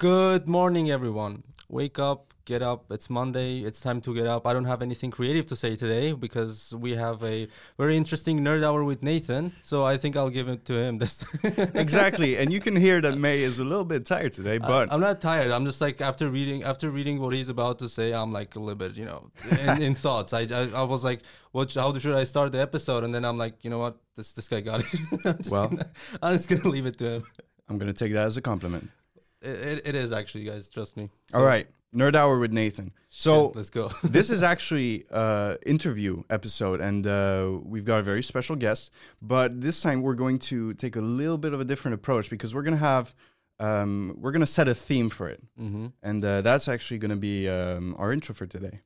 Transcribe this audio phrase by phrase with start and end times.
[0.00, 1.42] Good morning, everyone.
[1.68, 2.90] Wake up, get up.
[2.90, 3.58] It's Monday.
[3.58, 4.46] It's time to get up.
[4.46, 8.62] I don't have anything creative to say today because we have a very interesting nerd
[8.62, 9.52] hour with Nathan.
[9.60, 11.22] So I think I'll give it to him this.
[11.74, 14.90] exactly, and you can hear that May is a little bit tired today, uh, but
[14.90, 15.50] I, am not tired.
[15.50, 18.58] I'm just like after reading after reading what he's about to say, I'm like a
[18.58, 19.30] little bit, you know,
[19.60, 20.32] in, in thoughts.
[20.32, 21.20] I, I, I was like,
[21.52, 21.74] what?
[21.74, 23.04] How should I start the episode?
[23.04, 23.98] And then I'm like, you know what?
[24.16, 24.86] This this guy got it.
[25.26, 25.86] I'm just Well- gonna,
[26.22, 27.24] I'm just gonna leave it to him.
[27.68, 28.90] I'm gonna take that as a compliment.
[29.42, 30.68] It, it, is actually, guys.
[30.68, 31.10] Trust me.
[31.32, 32.92] All right, nerd hour with Nathan.
[33.08, 33.90] So Shit, let's go.
[34.04, 38.90] this is actually uh interview episode, and uh, we've got a very special guest.
[39.22, 42.54] But this time we're going to take a little bit of a different approach because
[42.54, 43.14] we're gonna have
[43.58, 45.88] um, we're gonna set a theme for it, mm-hmm.
[46.02, 48.80] and uh, that's actually gonna be um, our intro for today.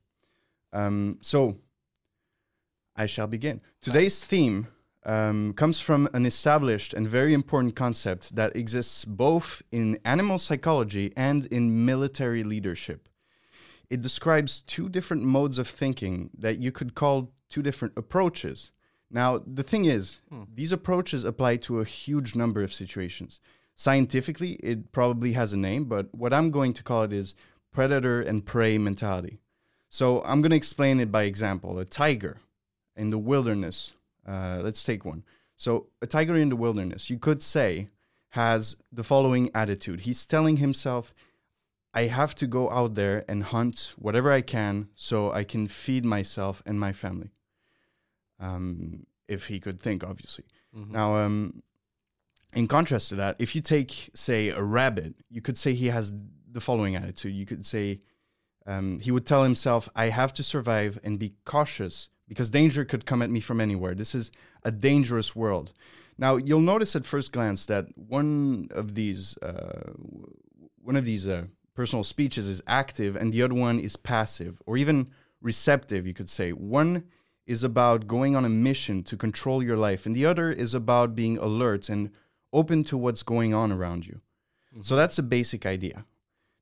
[0.71, 1.57] Um, so
[2.95, 3.61] I shall begin.
[3.81, 4.67] Today's theme
[5.05, 11.13] um, comes from an established and very important concept that exists both in animal psychology
[11.15, 13.07] and in military leadership.
[13.89, 18.71] It describes two different modes of thinking that you could call two different approaches.
[19.11, 20.17] Now, the thing is,
[20.53, 23.39] these approaches apply to a huge number of situations.
[23.75, 27.35] Scientifically, it probably has a name, but what I'm going to call it is
[27.71, 29.37] predator and prey mentality.
[29.89, 31.77] So I'm going to explain it by example.
[31.77, 32.37] A tiger
[32.95, 33.93] in the wilderness.
[34.27, 35.23] Uh, let's take one.
[35.57, 37.89] So a tiger in the wilderness, you could say,
[38.29, 40.01] has the following attitude.
[40.01, 41.13] He's telling himself,
[41.93, 46.03] I have to go out there and hunt whatever I can so I can feed
[46.03, 47.31] myself and my family.
[48.39, 50.43] Um, if he could think, obviously.
[50.75, 50.91] Mm-hmm.
[50.91, 51.63] Now, um,
[52.53, 56.13] in contrast to that, if you take, say, a rabbit, you could say he has
[56.51, 57.33] the following attitude.
[57.33, 58.01] You could say
[58.65, 63.05] um, he would tell himself, I have to survive and be cautious because danger could
[63.05, 63.95] come at me from anywhere.
[63.95, 64.31] This is
[64.63, 65.73] a dangerous world.
[66.17, 69.91] Now, you'll notice at first glance that one of these, uh,
[70.81, 74.77] one of these uh, personal speeches is active and the other one is passive or
[74.77, 76.51] even receptive, you could say.
[76.51, 77.03] One
[77.45, 81.13] is about going on a mission to control your life, and the other is about
[81.13, 82.09] being alert and
[82.51, 84.21] open to what's going on around you.
[84.81, 86.05] So that's the basic idea.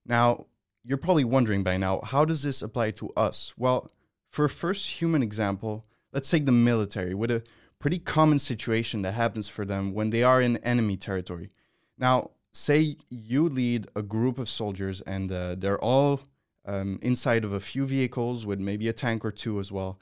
[0.05, 0.47] Now,
[0.83, 3.53] you're probably wondering by now, how does this apply to us?
[3.57, 3.89] Well,
[4.33, 7.43] for a first human example, let's take the military with a
[7.77, 11.51] pretty common situation that happens for them when they are in enemy territory.
[11.99, 16.21] Now, say you lead a group of soldiers and uh, they're all
[16.65, 19.99] um, inside of a few vehicles with maybe a tank or two as well.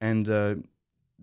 [0.00, 0.54] And uh,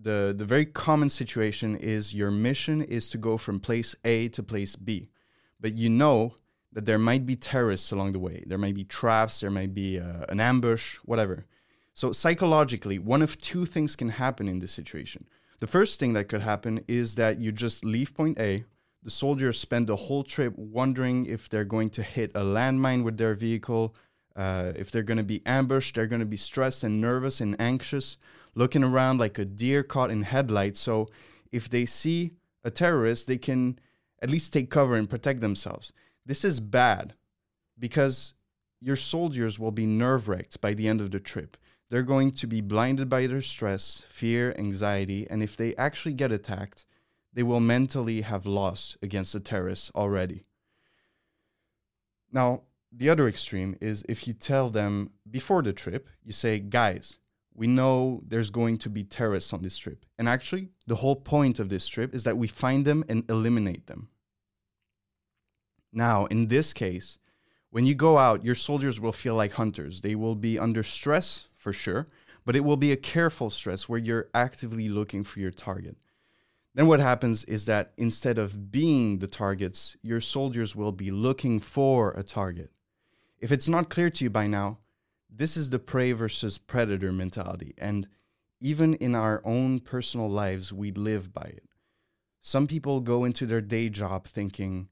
[0.00, 4.42] the, the very common situation is your mission is to go from place A to
[4.44, 5.08] place B.
[5.58, 6.36] But you know
[6.72, 8.44] that there might be terrorists along the way.
[8.46, 11.44] There might be traps, there might be uh, an ambush, whatever.
[11.94, 15.26] So, psychologically, one of two things can happen in this situation.
[15.60, 18.64] The first thing that could happen is that you just leave point A.
[19.02, 23.18] The soldiers spend the whole trip wondering if they're going to hit a landmine with
[23.18, 23.94] their vehicle,
[24.36, 25.94] uh, if they're going to be ambushed.
[25.94, 28.16] They're going to be stressed and nervous and anxious,
[28.54, 30.80] looking around like a deer caught in headlights.
[30.80, 31.08] So,
[31.50, 32.32] if they see
[32.64, 33.78] a terrorist, they can
[34.22, 35.92] at least take cover and protect themselves.
[36.24, 37.14] This is bad
[37.78, 38.34] because
[38.80, 41.56] your soldiers will be nerve wracked by the end of the trip.
[41.92, 46.32] They're going to be blinded by their stress, fear, anxiety, and if they actually get
[46.32, 46.86] attacked,
[47.34, 50.46] they will mentally have lost against the terrorists already.
[52.32, 57.18] Now, the other extreme is if you tell them before the trip, you say, guys,
[57.52, 60.06] we know there's going to be terrorists on this trip.
[60.18, 63.86] And actually, the whole point of this trip is that we find them and eliminate
[63.86, 64.08] them.
[65.92, 67.18] Now, in this case,
[67.68, 70.00] when you go out, your soldiers will feel like hunters.
[70.00, 72.08] They will be under stress for sure,
[72.44, 75.96] but it will be a careful stress where you're actively looking for your target.
[76.74, 81.60] Then what happens is that instead of being the targets, your soldiers will be looking
[81.60, 82.72] for a target.
[83.38, 84.78] If it's not clear to you by now,
[85.30, 87.74] this is the prey versus predator mentality.
[87.78, 88.08] And
[88.60, 91.68] even in our own personal lives, we live by it.
[92.40, 94.88] Some people go into their day job thinking,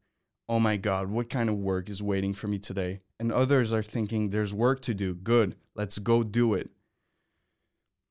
[0.49, 3.01] oh my God, what kind of work is waiting for me today?
[3.21, 5.15] And others are thinking, there's work to do.
[5.15, 6.71] Good, let's go do it.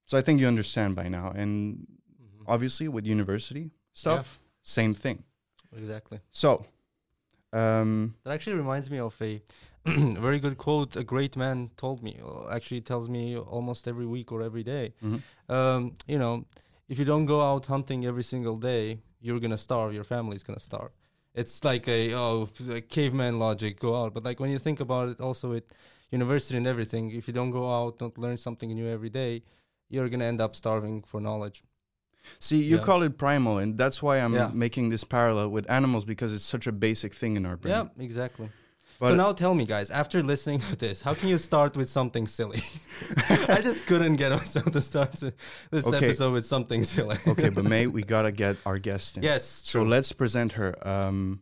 [0.05, 1.31] So I think you understand by now.
[1.35, 1.87] And
[2.47, 5.23] obviously, with university stuff, same thing.
[5.75, 6.19] Exactly.
[6.31, 6.65] So,
[7.53, 9.41] um, That actually reminds me of a
[9.85, 12.13] very good quote a great man told me.
[12.51, 14.93] Actually, tells me almost every week or every day.
[15.01, 15.21] Mhm.
[15.47, 16.45] Um, you know,
[16.87, 19.93] if you don't go out hunting every single day, you're gonna starve.
[19.93, 20.91] Your family's gonna starve.
[21.33, 23.79] It's like a oh like caveman logic.
[23.79, 25.63] Go out, but like when you think about it, also with
[26.11, 29.43] university and everything, if you don't go out, don't learn something new every day,
[29.89, 31.63] you're gonna end up starving for knowledge.
[32.37, 32.83] see, you Yeah.
[32.83, 34.51] call it primal, and that's why I'm Yeah.
[34.53, 37.73] making this parallel with animals because it's such a basic thing in our brain.
[37.73, 38.49] Yeah, exactly.
[39.01, 42.27] So now tell me, guys, after listening to this, how can you start with something
[42.27, 42.59] silly?
[43.47, 45.13] I just couldn't get myself to start
[45.71, 45.97] this Okay.
[46.07, 47.17] episode with something silly.
[47.27, 49.23] okay, but May, we gotta get our guest in.
[49.23, 49.43] yes.
[49.45, 50.75] So let's present her.
[50.87, 51.41] Um,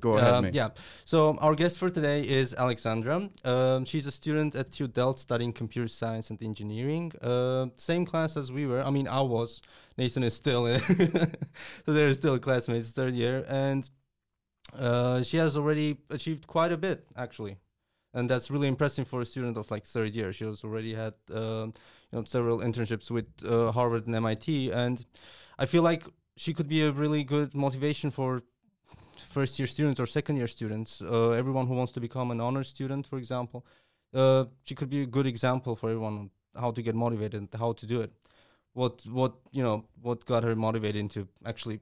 [0.00, 0.50] go ahead, Um, May.
[0.50, 0.70] yeah.
[1.04, 3.30] So our guest for today is Alexandra.
[3.44, 7.12] Um, she's a student at TU Delft studying computer science and engineering.
[7.22, 8.82] Uh, same class as we were.
[8.82, 9.60] I mean, I was.
[9.96, 10.80] Nathan is still in.
[11.84, 13.88] so they're still classmates, third year, and
[14.78, 17.56] uh, she has already achieved quite a bit actually,
[18.14, 20.32] and that's really impressive for a student of like third year.
[20.32, 21.74] She has already had um
[22.10, 25.04] you know several internships with uh, Harvard and MIT, and
[25.58, 26.04] I feel like
[26.36, 28.42] she could be a really good motivation for
[29.32, 32.62] first year students or second year students, uh, everyone who wants to become an honor
[32.62, 33.64] student, for example,
[34.14, 37.72] uh, she could be a good example for everyone how to get motivated and how
[37.72, 38.12] to do it.
[38.74, 41.80] What what you know what got her motivated into actually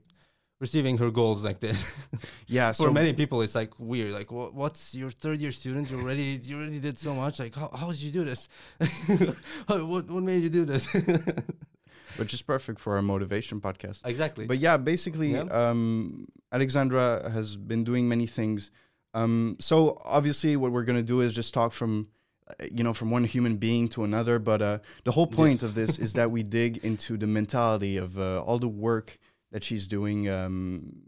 [0.61, 1.79] receiving her goals like this.
[2.47, 2.71] Yeah.
[2.73, 4.11] for many people, it's like weird.
[4.11, 5.89] Like, what, what's your third year student?
[5.91, 7.39] You already you already did so much.
[7.39, 8.47] Like, how how did you do this?
[9.67, 10.83] How- what what made you do this?
[12.17, 13.99] which is perfect for our motivation podcast.
[14.05, 14.45] exactly.
[14.45, 15.43] But yeah, basically, Yeah.
[15.49, 18.69] Um, Alexandra has been doing many things.
[19.13, 22.07] Um, so obviously, what we're gonna do is just talk from,
[22.49, 24.39] uh, you know, from one human being to another.
[24.39, 28.17] But uh, the whole point of this is that we dig into the mentality of
[28.19, 29.17] uh, all the work
[29.51, 31.01] that she's doing, um,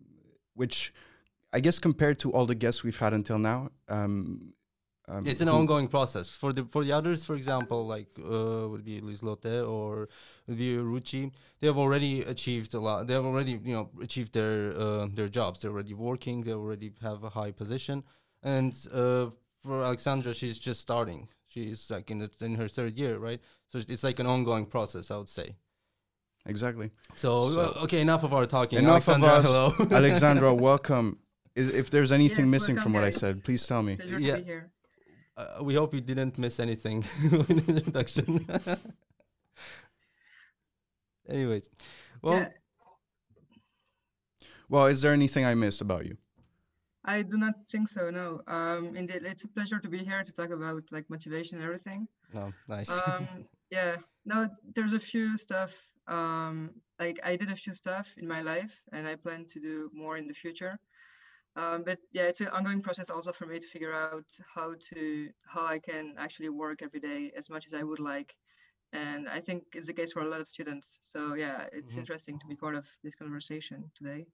[0.56, 0.94] which
[1.51, 4.54] I guess compared to all the guests we've had until now, um,
[5.07, 6.30] um, it's an ongoing process.
[6.30, 10.07] For the for the others for example like uh would be Lislotte or
[10.48, 14.34] would be Ruchi they have already achieved a lot they have already you know achieved
[14.34, 15.62] their uh, their jobs.
[15.62, 18.04] They're already working they already have a high position.
[18.42, 19.31] And uh
[19.62, 21.28] for Alexandra she's just starting.
[21.48, 23.42] She's like in the, in her third year right?
[23.69, 25.57] So it's like an ongoing process I would say
[26.45, 26.92] Exactly.
[27.16, 29.45] so, So- uh, okay enough of our talking Enough of Alexandra us.
[29.78, 31.18] hello Alexandra, welcome.
[31.56, 33.95] Is, if there's anything Yes, missing welcome, from what I said, please tell me.
[33.95, 34.38] Pleasure Yeah.
[34.38, 34.72] here.
[35.38, 38.45] uh, we hope you didn't miss anything in the introduction.
[41.30, 41.69] Anyways,
[42.22, 42.50] well, yeah,
[44.68, 46.18] Well, is there anything I missed about you?
[47.06, 48.10] I do not think so.
[48.10, 48.42] No.
[48.48, 52.07] Um, indeed, it's a pleasure to be here to talk about like motivation and everything.
[52.34, 52.90] no, nice.
[53.07, 53.28] Um,
[53.72, 53.98] yeah.
[54.25, 55.72] No, there's a few stuff.
[56.07, 59.89] Um, like I did a few stuff in my life, and I plan to do
[59.94, 60.79] more in the future.
[61.55, 65.31] Um, but yeah, it's an ongoing process also for me to figure out how to
[65.45, 68.35] how I can actually work every day as much as I would like.
[68.94, 70.97] And I think it's the case for a lot of students.
[71.01, 72.03] So yeah, it's Mhm.
[72.03, 74.27] interesting to be part of this conversation today.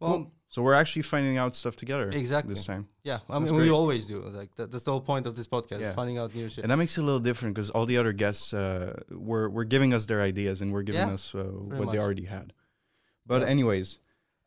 [0.00, 0.30] Well, Cool.
[0.48, 2.54] So we're actually finding out stuff together Exactly.
[2.54, 2.86] this time.
[3.02, 4.20] yeah, I mean, we always do.
[4.20, 5.88] Like that, that's the whole point of this podcast: Yeah.
[5.88, 6.62] is finding out new shit.
[6.64, 9.64] And that makes it a little different because all the other guests uh, were were
[9.64, 11.92] giving us their ideas and we're giving Yeah, us uh, what much.
[11.92, 12.52] they already had.
[13.26, 13.48] But Yeah.
[13.48, 13.98] anyways,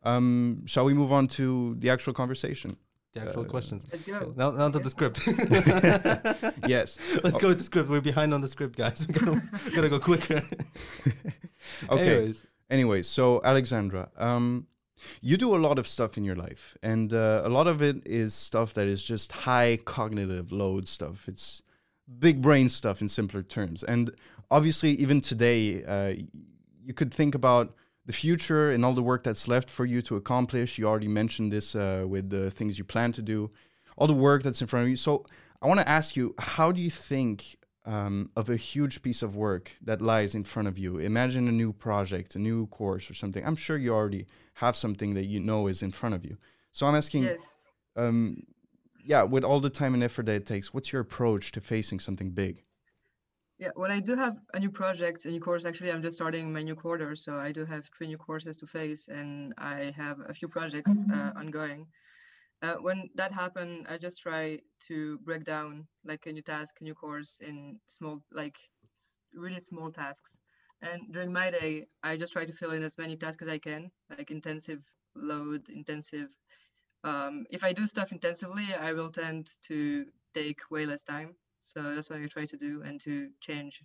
[0.02, 2.70] um, shall we move on to the actual conversation?
[3.14, 3.86] the actual uh, questions.
[3.92, 4.32] Let's go.
[4.36, 5.18] Now, now to the script.
[6.66, 6.98] yes.
[7.24, 7.88] Let's go with the script.
[7.88, 9.06] We're behind on the script, guys.
[9.08, 9.42] We gotta,
[9.74, 10.42] gotta go quicker.
[11.88, 12.16] Okay.
[12.16, 14.66] Anyways, Anyways, so Alexandra, um,
[15.20, 18.06] you do a lot of stuff in your life, and uh, a lot of it
[18.06, 21.28] is stuff that is just high cognitive load stuff.
[21.28, 21.62] It's
[22.18, 23.82] big brain stuff in simpler terms.
[23.82, 24.10] And
[24.50, 26.22] obviously, even today, uh,
[26.82, 27.74] you could think about
[28.06, 30.78] the future and all the work that's left for you to accomplish.
[30.78, 33.50] You already mentioned this uh, with the things you plan to do,
[33.96, 34.96] all the work that's in front of you.
[34.96, 35.26] So
[35.60, 37.57] I want to ask you, how do you think
[37.88, 40.98] um, of a huge piece of work that lies in front of you?
[40.98, 43.44] Imagine a new project, a new course, or something.
[43.44, 46.36] I'm sure you already have something that you know is in front of you.
[46.72, 47.54] So I'm asking, Yes.
[47.96, 48.42] um,
[49.04, 51.98] yeah, with all the time and effort that it takes, what's your approach to facing
[51.98, 52.62] something big?
[53.58, 55.64] Yeah, well, I do have a new project, a new course.
[55.64, 58.66] Actually, I'm just starting my new quarter, so I do have three new courses to
[58.66, 61.86] face, and I have a few projects uh, ongoing.
[62.62, 66.84] Uh, when that happens, I just try to break down like a new task, a
[66.84, 68.56] new course in small, like
[69.34, 70.36] really small tasks.
[70.82, 73.58] And during my day, I just try to fill in as many tasks as I
[73.58, 74.80] can, like intensive
[75.14, 76.28] load, intensive.
[77.04, 81.36] Um, if I do stuff intensively, I will tend to take way less time.
[81.60, 83.82] So that's what I try to do and to change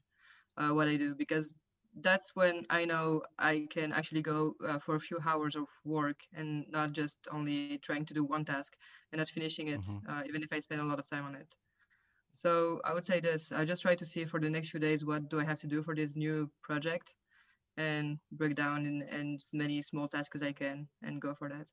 [0.58, 1.56] uh, what I do because
[2.02, 6.22] that's when I know I can actually go uh, for a few hours of work
[6.34, 8.76] and not just only trying to do one task
[9.12, 10.02] and not finishing it, Mhm.
[10.08, 11.56] uh, even if I spend a lot of time on it.
[12.32, 15.06] So I would say this: I just try to see for the next few days
[15.06, 17.16] what do I have to do for this new project,
[17.78, 21.50] and break down in, in as many small tasks as I can and go for
[21.50, 21.70] that.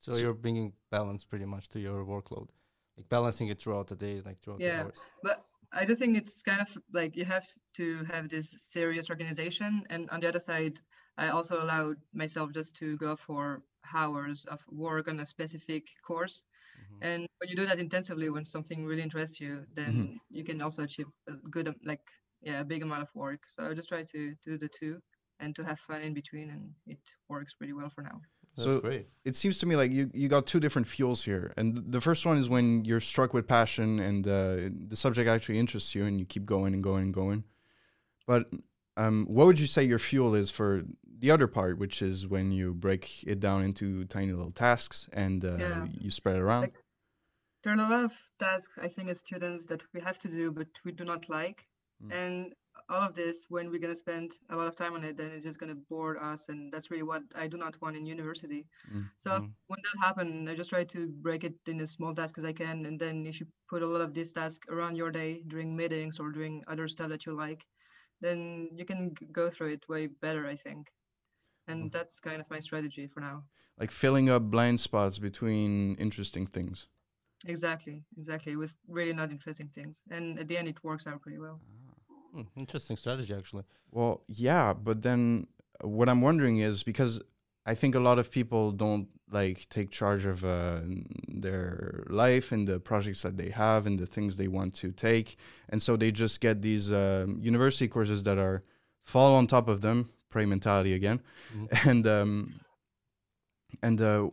[0.00, 2.48] so you're bringing balance pretty much to your workload,
[2.96, 4.94] like balancing it throughout the day, like throughout the hours.
[4.96, 5.02] Yeah.
[5.22, 9.84] But I do think it's kind of like you have to have this serious organization.
[9.90, 10.78] And on the other side,
[11.16, 13.62] I also allowed myself just to go for
[13.94, 16.42] hours of work on a specific course
[17.00, 20.18] And when you do that intensively, when something really interests you, then Mhm.
[20.30, 22.06] you can also achieve a good, like,
[22.42, 23.42] yeah, a big amount of work.
[23.48, 25.00] So I just try to do the two
[25.40, 28.18] and to have fun in between, and it works pretty well for now.
[28.56, 29.06] That's So- great.
[29.24, 31.52] It seems to me like you, you got two different fuels here.
[31.56, 35.58] And the first one is when you're struck with passion and uh, the subject actually
[35.58, 37.44] interests you and you keep going and going and going.
[38.26, 38.48] But
[38.96, 40.82] um, what would you say your fuel is for
[41.18, 45.44] the other part, which is when you break it down into tiny little tasks and
[45.44, 45.86] uh, Yeah.
[46.00, 46.62] you spread it around?
[46.62, 46.74] Like-
[47.62, 50.52] There are a lot of tasks, I think, as students that we have to do,
[50.52, 51.66] but we do not like.
[52.02, 52.12] Mm.
[52.12, 52.54] And
[52.88, 55.30] all of this, when we're going to spend a lot of time on it, then
[55.32, 56.48] it's just going to bore us.
[56.48, 58.66] And that's really what I do not want in university.
[58.92, 59.04] Mm.
[59.16, 59.30] So
[59.66, 62.52] when that happened, I just try to break it in as small tasks as I
[62.52, 62.86] can.
[62.86, 66.20] And then if you put a lot of these tasks around your day during meetings
[66.20, 67.66] or doing other stuff that you like,
[68.20, 70.92] then you can go through it way better, I think.
[71.68, 71.92] And Mm.
[71.92, 73.44] that's kind of my strategy for now.
[73.78, 76.88] Like filling up blind spots between interesting things.
[77.46, 78.56] Exactly, exactly.
[78.56, 80.02] With really not interesting things.
[80.10, 81.60] And at the end, it works out pretty well.
[82.36, 83.64] Hmm, interesting strategy, actually.
[83.90, 85.46] Well, yeah, but then
[85.80, 87.20] what I'm wondering is because
[87.64, 90.80] I think a lot of people don't like take charge of uh,
[91.28, 95.36] their life and the projects that they have and the things they want to take,
[95.70, 98.62] and so they just get these um university courses that are
[99.02, 101.20] fall on top of them, prey mentality again,
[101.54, 101.68] Mhm.
[101.90, 102.60] and um,
[103.82, 104.28] and uh,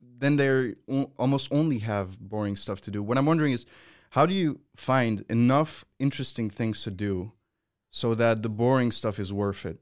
[0.00, 0.74] then they
[1.18, 3.02] almost only have boring stuff to do.
[3.02, 3.66] What I'm wondering is,
[4.12, 7.32] how do you find enough interesting things to do
[7.90, 9.78] so that the boring stuff is worth it?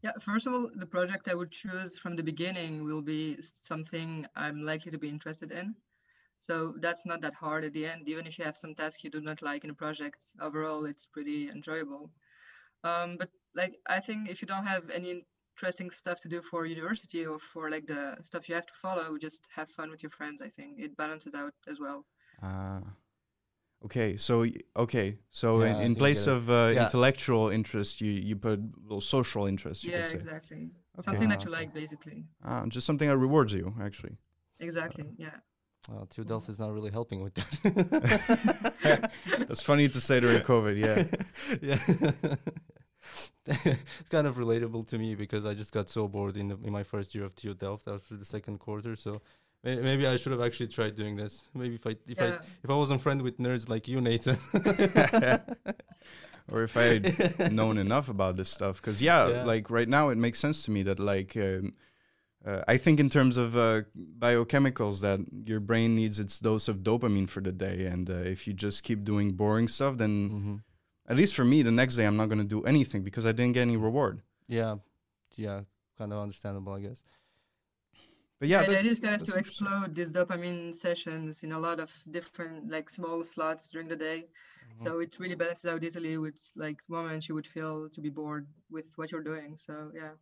[0.00, 4.26] Yeah, first of all, the project I would choose from the beginning will be something
[4.34, 5.74] I'm likely to be interested in.
[6.38, 8.08] So that's not that hard at the end.
[8.08, 11.04] Even if you have some tasks you do not like in a project, overall it's
[11.04, 12.10] pretty enjoyable.
[12.82, 15.22] Um, but like I think if you don't have any
[15.54, 19.18] interesting stuff to do for university or for like the stuff you have to follow,
[19.18, 20.40] just have fun with your friends.
[20.40, 22.06] I think it balances out as well.
[22.42, 22.80] Ah.
[23.84, 26.82] Okay, so okay, so Yeah, in, in place of uh, Yeah.
[26.84, 29.84] intellectual interest, you you put little social interest.
[29.84, 30.16] You yeah, could say.
[30.16, 30.56] exactly.
[30.98, 31.02] Okay.
[31.04, 31.60] Something that Ah, you okay.
[31.60, 32.24] like, basically.
[32.44, 34.16] Ah, just something that rewards you, actually.
[34.60, 35.04] Exactly.
[35.18, 35.36] Yeah.
[35.90, 39.10] Well, TU Delft is not really helping with that.
[39.48, 40.76] That's funny to say during COVID.
[40.86, 41.04] Yeah.
[41.70, 41.78] yeah.
[43.46, 46.72] it's kind of relatable to me because I just got so bored in the, in
[46.72, 48.96] my first year of TU Delft after the second quarter.
[48.96, 49.18] So may-
[49.64, 51.42] maybe I should have actually tried doing this.
[51.54, 52.26] Maybe if I if I
[52.62, 54.36] if I wasn't friend with nerds like you, Nathan.
[56.52, 59.44] or if I had known enough about this stuff, because yeah, Yeah.
[59.44, 61.36] like right now it makes sense to me that like.
[61.36, 61.74] Um,
[62.46, 63.82] uh, I think in terms of uh,
[64.18, 68.46] biochemicals, that your brain needs its dose of dopamine for the day, and uh, if
[68.46, 70.56] you just keep doing boring stuff, then hmm
[71.06, 73.32] at least for me, the next day I'm not going to do anything because I
[73.32, 74.20] didn't get any reward.
[74.48, 74.76] Yeah,
[75.36, 75.60] yeah,
[75.98, 77.02] kind of understandable, I guess.
[78.40, 81.80] But yeah, Yeah, idea is kind of to explode these dopamine sessions in a lot
[81.80, 84.28] of different, like small slots during the day.
[84.64, 84.76] Mm-hmm.
[84.76, 88.46] So it really balances out easily with like moments you would feel to be bored
[88.70, 89.56] with what you're doing.
[89.56, 90.12] So yeah,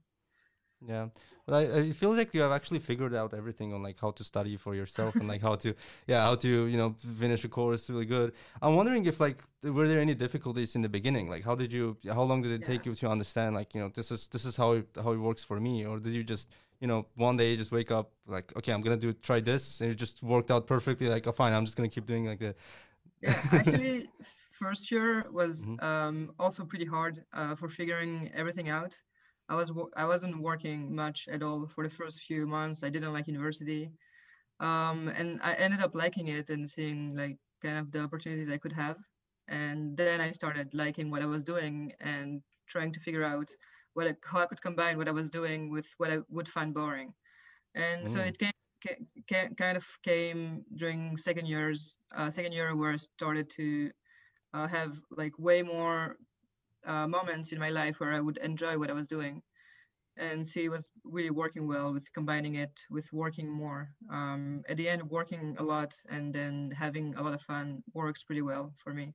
[0.84, 1.08] Yeah,
[1.46, 4.24] but I, I feel like you have actually figured out everything on like how to
[4.24, 5.74] study for yourself and like how to,
[6.08, 8.32] yeah, how to you know finish a course really good.
[8.60, 11.30] I'm wondering if like were there any difficulties in the beginning?
[11.30, 13.90] Like how did you, how long did it take you to understand like you know
[13.94, 16.48] this is this is how it, how it works for me, or did you just
[16.82, 19.80] you know one day you just wake up like okay I'm gonna do try this
[19.80, 22.40] and it just worked out perfectly like oh fine I'm just gonna keep doing like
[22.40, 22.56] that.
[23.22, 23.40] yeah.
[23.52, 24.08] Actually,
[24.52, 25.82] first year was Mhm.
[25.82, 28.96] um, also pretty hard uh, for figuring everything out.
[29.48, 32.82] I was wo- I wasn't working much at all for the first few months.
[32.84, 33.90] I didn't like university,
[34.60, 38.58] um, and I ended up liking it and seeing like kind of the opportunities I
[38.58, 38.98] could have.
[39.48, 43.50] And then I started liking what I was doing and trying to figure out
[43.94, 46.74] what I, how I could combine what I was doing with what I would find
[46.74, 47.14] boring.
[47.74, 48.28] And so Mm.
[48.28, 52.96] it came, ca- ca- kind of came during second years, uh, second year where I
[52.96, 53.92] started to
[54.54, 56.16] uh, have like way more
[56.84, 59.42] uh, moments in my life where I would enjoy what I was doing.
[60.16, 63.88] And see, it was really working well with combining it with working more.
[64.10, 68.22] Um, at the end, working a lot and then having a lot of fun works
[68.24, 69.14] pretty well for me.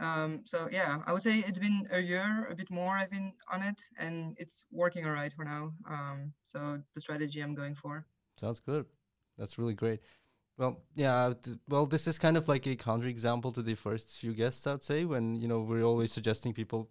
[0.00, 2.96] Um, so yeah, I would say it's been a year, a bit more.
[2.96, 5.72] I've been on it, and it's working all right for now.
[5.88, 8.06] Um, so the strategy I'm going for.
[8.36, 8.86] Sounds good.
[9.38, 10.00] That's really great.
[10.56, 11.34] Well, yeah.
[11.68, 15.04] Well, this is kind of like a counterexample to the first few guests, I'd say.
[15.04, 16.90] When you know we're always suggesting people,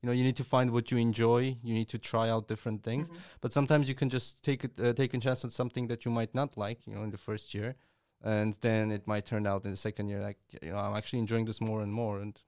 [0.00, 1.56] you know, you need to find what you enjoy.
[1.62, 3.08] You need to try out different things.
[3.08, 3.16] Mhm.
[3.40, 6.10] But sometimes you can just take it, uh, take a chance on something that you
[6.10, 6.86] might not like.
[6.86, 7.76] You know, in the first year,
[8.22, 11.20] and then it might turn out in the second year like you know I'm actually
[11.20, 12.40] enjoying this more and more, and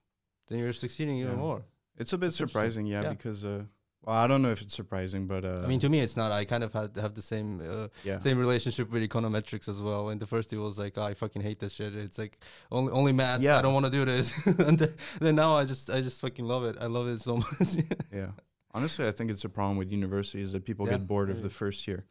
[0.47, 1.37] then you're succeeding even Yeah.
[1.47, 1.61] more.
[1.97, 3.09] It's a bit surprising, yeah, Yeah.
[3.09, 3.63] because uh,
[4.05, 6.31] Well, I don't know if it's surprising, but uh, I mean, to me, it's not.
[6.31, 10.07] I kind of had have the same uh, yeah, same relationship with econometrics as well.
[10.09, 11.93] And the first year was like, oh, I fucking hate this shit.
[11.95, 12.39] It's like
[12.71, 13.43] only only maths.
[13.43, 13.59] Yeah.
[13.59, 14.25] I don't want to do this.
[14.69, 16.77] and then, then now I just I just fucking love it.
[16.79, 17.75] I love it so much.
[18.13, 18.31] yeah.
[18.73, 21.49] Honestly, I think it's a problem with universities that people Yeah, get bored of the
[21.49, 22.05] first year.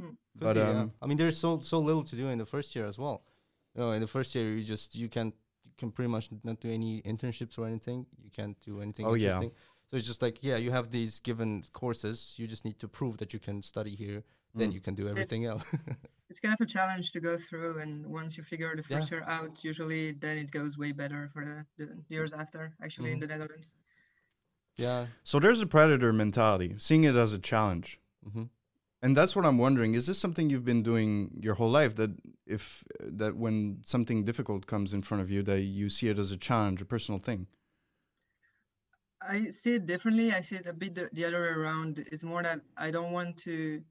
[0.00, 0.80] Could But be, yeah.
[0.80, 3.22] um, I mean, there's so so little to do in the first year as well.
[3.74, 5.26] You know, in the first year, you just you can
[5.64, 8.06] you can pretty much not do any internships or anything.
[8.22, 9.26] You can't do anything Oh, yeah.
[9.26, 9.52] interesting.
[9.90, 12.34] So it's just like yeah, you have these given courses.
[12.38, 14.22] You just need to prove that you can study here.
[14.54, 14.74] Then Mm.
[14.74, 15.64] you can do everything else.
[16.30, 18.96] It's kind of a challenge to go through, and once you figure the Yeah.
[19.00, 22.72] first year out, usually then it goes way better for the, the years after.
[22.82, 23.20] Actually, in Mhm.
[23.20, 23.74] the Netherlands.
[24.76, 25.06] yeah.
[25.22, 28.00] so there's a predator mentality, seeing it as a challenge.
[28.32, 28.44] hmm
[29.02, 29.94] And that's what I'm wondering.
[29.94, 31.96] Is this something you've been doing your whole life?
[31.96, 32.12] That
[32.46, 36.30] if that when something difficult comes in front of you, that you see it as
[36.30, 37.48] a challenge, a personal thing.
[39.20, 40.32] I see it differently.
[40.32, 42.06] I see it a bit the, the other way around.
[42.12, 43.82] It's more that I don't want to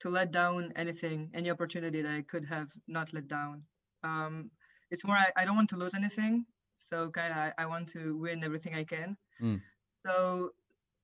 [0.00, 3.62] to let down anything, any opportunity that I could have not let down.
[4.02, 4.50] Um,
[4.90, 6.44] it's more I, I don't want to lose anything.
[6.76, 9.16] So kind of I, I want to win everything I can.
[9.40, 9.60] Mm.
[10.04, 10.50] So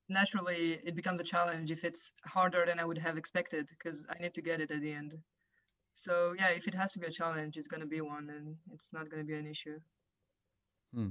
[0.09, 4.21] naturally it becomes a challenge if it's harder than I would have expected because I
[4.21, 5.17] need to get it at the end.
[5.93, 8.91] So yeah, if it has to be a challenge, it's gonna be one, and it's
[8.93, 9.79] not gonna be an issue.
[10.93, 11.09] Hmm.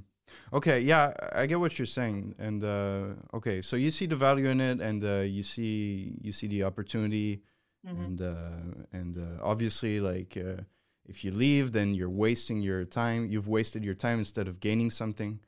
[0.52, 4.48] Okay, yeah, I get what you're saying, and uh, okay, so you see the value
[4.48, 7.42] in it, and uh, you see you see the opportunity,
[7.86, 8.04] Mhm.
[8.04, 10.62] and uh, and uh, obviously, like uh,
[11.06, 13.26] if you leave, then you're wasting your time.
[13.30, 15.40] You've wasted your time instead of gaining something.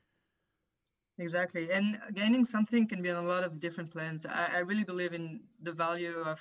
[1.19, 1.71] Exactly.
[1.71, 4.25] And gaining something can be on a lot of different plans.
[4.27, 6.41] I, I really believe in the value of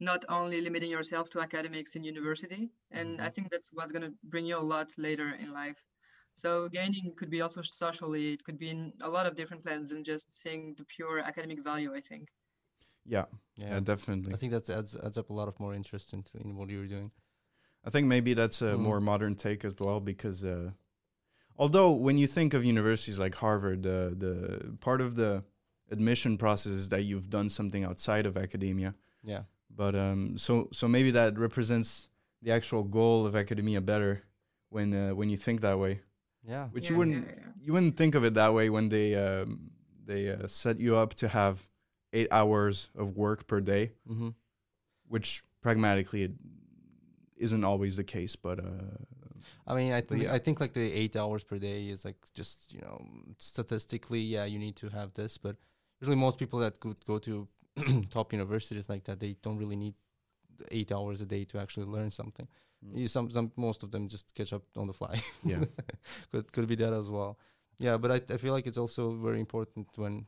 [0.00, 2.70] not only limiting yourself to academics in university.
[2.90, 5.76] And I think that's what's going to bring you a lot later in life.
[6.32, 9.90] So gaining could be also socially, it could be in a lot of different plans
[9.90, 12.28] than just seeing the pure academic value, I think.
[13.06, 13.24] Yeah,
[13.68, 13.74] Yeah.
[13.74, 14.32] yeah, definitely.
[14.32, 16.86] I think that adds adds up a lot of more interest into in what you're
[16.86, 17.10] doing.
[17.84, 18.78] I think maybe that's a Mm.
[18.78, 20.70] more modern take as well because uh,
[21.56, 25.44] although when you think of universities like Harvard, uh, the part of the
[25.90, 28.94] admission process is that you've done something outside of academia.
[29.22, 29.42] Yeah.
[29.74, 32.08] But um, so so maybe that represents
[32.42, 34.22] the actual goal of academia better
[34.70, 36.00] when uh, when you think that way.
[36.46, 36.68] Yeah.
[36.68, 37.52] Which Yeah, you wouldn't yeah, yeah.
[37.60, 39.70] you wouldn't think of it that way when they um,
[40.06, 41.66] they uh, set you up to have
[42.12, 44.28] eight hours of work per day, Mm-hmm.
[45.08, 46.32] which pragmatically it
[47.36, 48.36] isn't always the case.
[48.36, 48.98] But uh,
[49.66, 50.34] I mean, I think yeah.
[50.34, 53.04] I think like the eight hours per day is like just you know
[53.38, 55.56] statistically, yeah, you need to have this, but
[56.00, 57.48] usually most people that could go to
[58.10, 59.94] top universities like that, they don't really need
[60.70, 62.46] eight hours a day to actually learn something.
[62.84, 62.98] Mm.
[62.98, 65.20] You, some some most of them just catch up on the fly.
[65.44, 65.64] Yeah.
[66.32, 67.38] could could be that as well.
[67.78, 70.26] Yeah, but I I feel like it's also very important when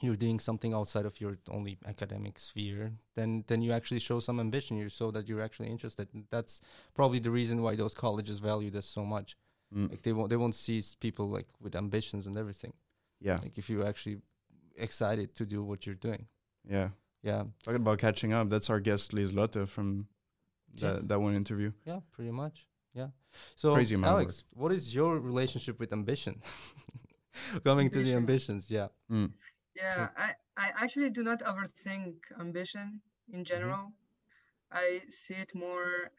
[0.00, 4.40] you're doing something outside of your only academic sphere, then then you actually show some
[4.40, 4.76] ambition.
[4.76, 6.08] You show that you're actually interested.
[6.30, 6.60] That's
[6.94, 9.36] probably the reason why those colleges value this so much.
[9.74, 9.90] Mm.
[9.90, 12.72] Like they won't they won't see people like with ambitions and everything.
[13.20, 14.18] yeah, Like if you're actually
[14.76, 16.26] excited to do what you're doing.
[16.68, 16.88] yeah.
[17.22, 20.08] Yeah, Talking about catching up, that's our guest Liz Lotte from
[20.74, 20.92] Yeah.
[20.92, 21.72] that, that one interview.
[21.86, 22.66] yeah, pretty much.
[22.92, 23.08] Yeah.
[23.56, 26.42] So Crazy Alex, what is your relationship with ambition?
[27.64, 28.88] Coming to the ambitions, yeah.
[29.10, 29.32] Mm.
[29.74, 33.00] Yeah, I, I actually do not overthink ambition
[33.32, 33.92] in general.
[34.72, 36.10] I see it more.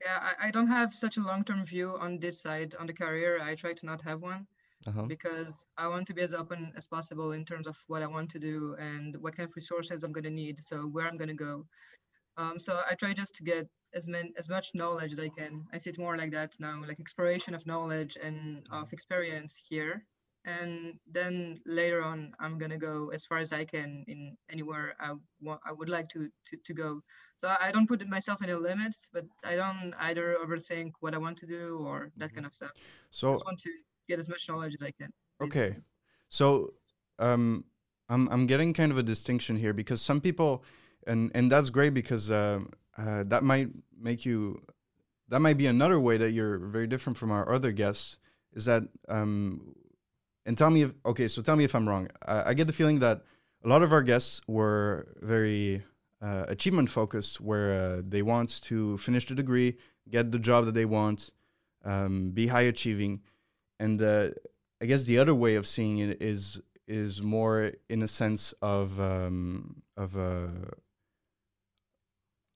[0.00, 2.92] Yeah, I, I don't have such a long term view on this side, on the
[2.94, 3.40] career.
[3.40, 4.46] I try to not have one
[4.86, 5.06] Uh-huh.
[5.08, 8.30] because I want to be as open as possible in terms of what I want
[8.32, 11.34] to do and what kind of resources I'm going to need, so where I'm going
[11.36, 11.66] to go.
[12.36, 15.66] Um, so I try just to get as many, as much knowledge as I can.
[15.72, 20.04] I see it more like that now, like exploration of knowledge and of experience here.
[20.48, 25.12] And then later on, I'm gonna go as far as I can in anywhere I
[25.42, 25.60] want.
[25.68, 27.02] I would like to to, to go.
[27.36, 31.36] So I don't put myself any limits, but I don't either overthink what I want
[31.38, 32.72] to do or that kind of stuff.
[33.10, 33.70] so I just want to
[34.08, 35.12] get as much knowledge as I can.
[35.42, 35.76] okay,
[36.30, 36.72] so
[37.18, 37.64] um,
[38.08, 40.64] I'm I'm getting kind of a distinction here because some people,
[41.06, 43.68] and and that's great because um, uh, that might
[44.00, 44.62] make you,
[45.28, 48.16] that might be another way that you're very different from our other guests.
[48.54, 49.74] Is that um,
[50.48, 52.08] and tell me if okay, so tell me if I'm wrong.
[52.26, 53.20] I, I get the feeling that
[53.62, 55.84] a lot of our guests were very
[56.22, 59.76] uh, achievement focused, where uh, they want to finish the degree,
[60.10, 61.30] get the job that they want,
[61.84, 63.20] um, be high achieving,
[63.78, 64.30] and uh,
[64.80, 68.98] I guess the other way of seeing it is is more in a sense of
[68.98, 70.48] um, of a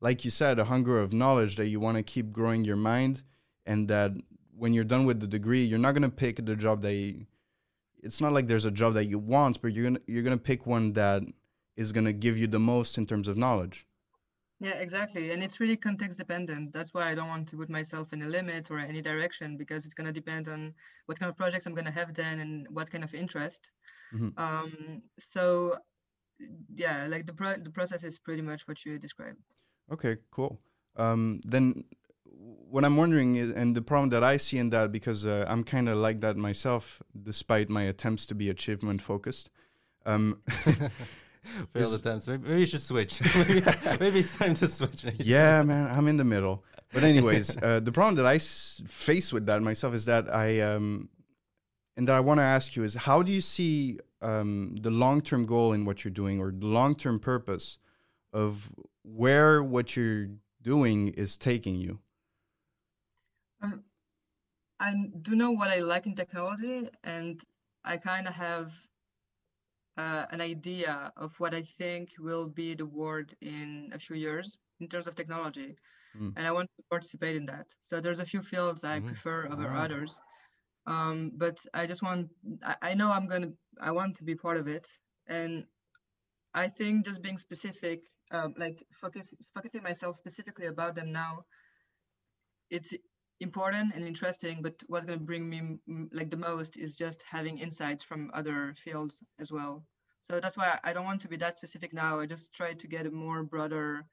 [0.00, 3.22] like you said, a hunger of knowledge that you want to keep growing your mind,
[3.66, 4.12] and that
[4.56, 7.26] when you're done with the degree, you're not gonna pick the job that.
[8.02, 10.66] It's not like there's a job that you want, but you're gonna you're gonna pick
[10.66, 11.22] one that
[11.76, 13.86] is to give you the most in terms of knowledge.
[14.60, 15.32] Yeah, exactly.
[15.32, 16.72] And it's really context dependent.
[16.72, 19.84] That's why I don't want to put myself in a limit or any direction because
[19.84, 20.72] it's going to depend on
[21.06, 23.72] what kind of projects I'm going to have then and what kind of interest.
[24.14, 24.38] Mhm.
[24.38, 25.78] Um, so,
[26.72, 29.42] yeah, like the pro- the process is pretty much what you described.
[29.90, 30.60] Okay, cool.
[30.94, 31.84] Um, then
[32.72, 35.62] what I'm wondering is, and the problem that I see in that, because uh, I'm
[35.62, 39.50] kind of like that myself, despite my attempts to be achievement focused.
[40.06, 40.40] Um,
[41.74, 42.28] Failed attempts.
[42.28, 43.20] Maybe, maybe you should switch.
[43.48, 43.62] maybe,
[43.98, 45.04] maybe it's time to switch.
[45.18, 46.64] yeah, man, I'm in the middle.
[46.92, 50.60] But anyways, uh, the problem that I s- face with that myself is that I
[50.60, 51.08] um,
[51.96, 55.20] and that I want to ask you is how do you see um, the long
[55.20, 57.78] term goal in what you're doing or the long term purpose
[58.32, 58.70] of
[59.02, 60.28] where what you're
[60.62, 61.98] doing is taking you?
[63.62, 63.84] Um,
[64.80, 67.42] I do know what I like in technology, and
[67.84, 68.72] I kind of have
[69.96, 74.58] uh, an idea of what I think will be the world in a few years
[74.80, 75.76] in terms of technology,
[76.14, 76.32] Mm.
[76.36, 77.74] and I want to participate in that.
[77.80, 79.08] So there's a few fields I Mhm.
[79.08, 79.84] prefer over Ah.
[79.84, 80.20] others,
[80.86, 82.30] um, but I just want
[82.62, 84.86] I, I know I'm gonna I want to be part of it,
[85.26, 85.66] and
[86.54, 91.44] I think just being specific, um, like focus focusing myself specifically about them now,
[92.70, 92.94] it's
[93.42, 94.62] important and interesting.
[94.62, 98.30] But what's gonna bring me m- m- like the most is just having insights from
[98.34, 99.84] other fields as well.
[100.20, 102.20] So that's why I don't want to be that specific now.
[102.20, 104.06] I just try to get a more broader,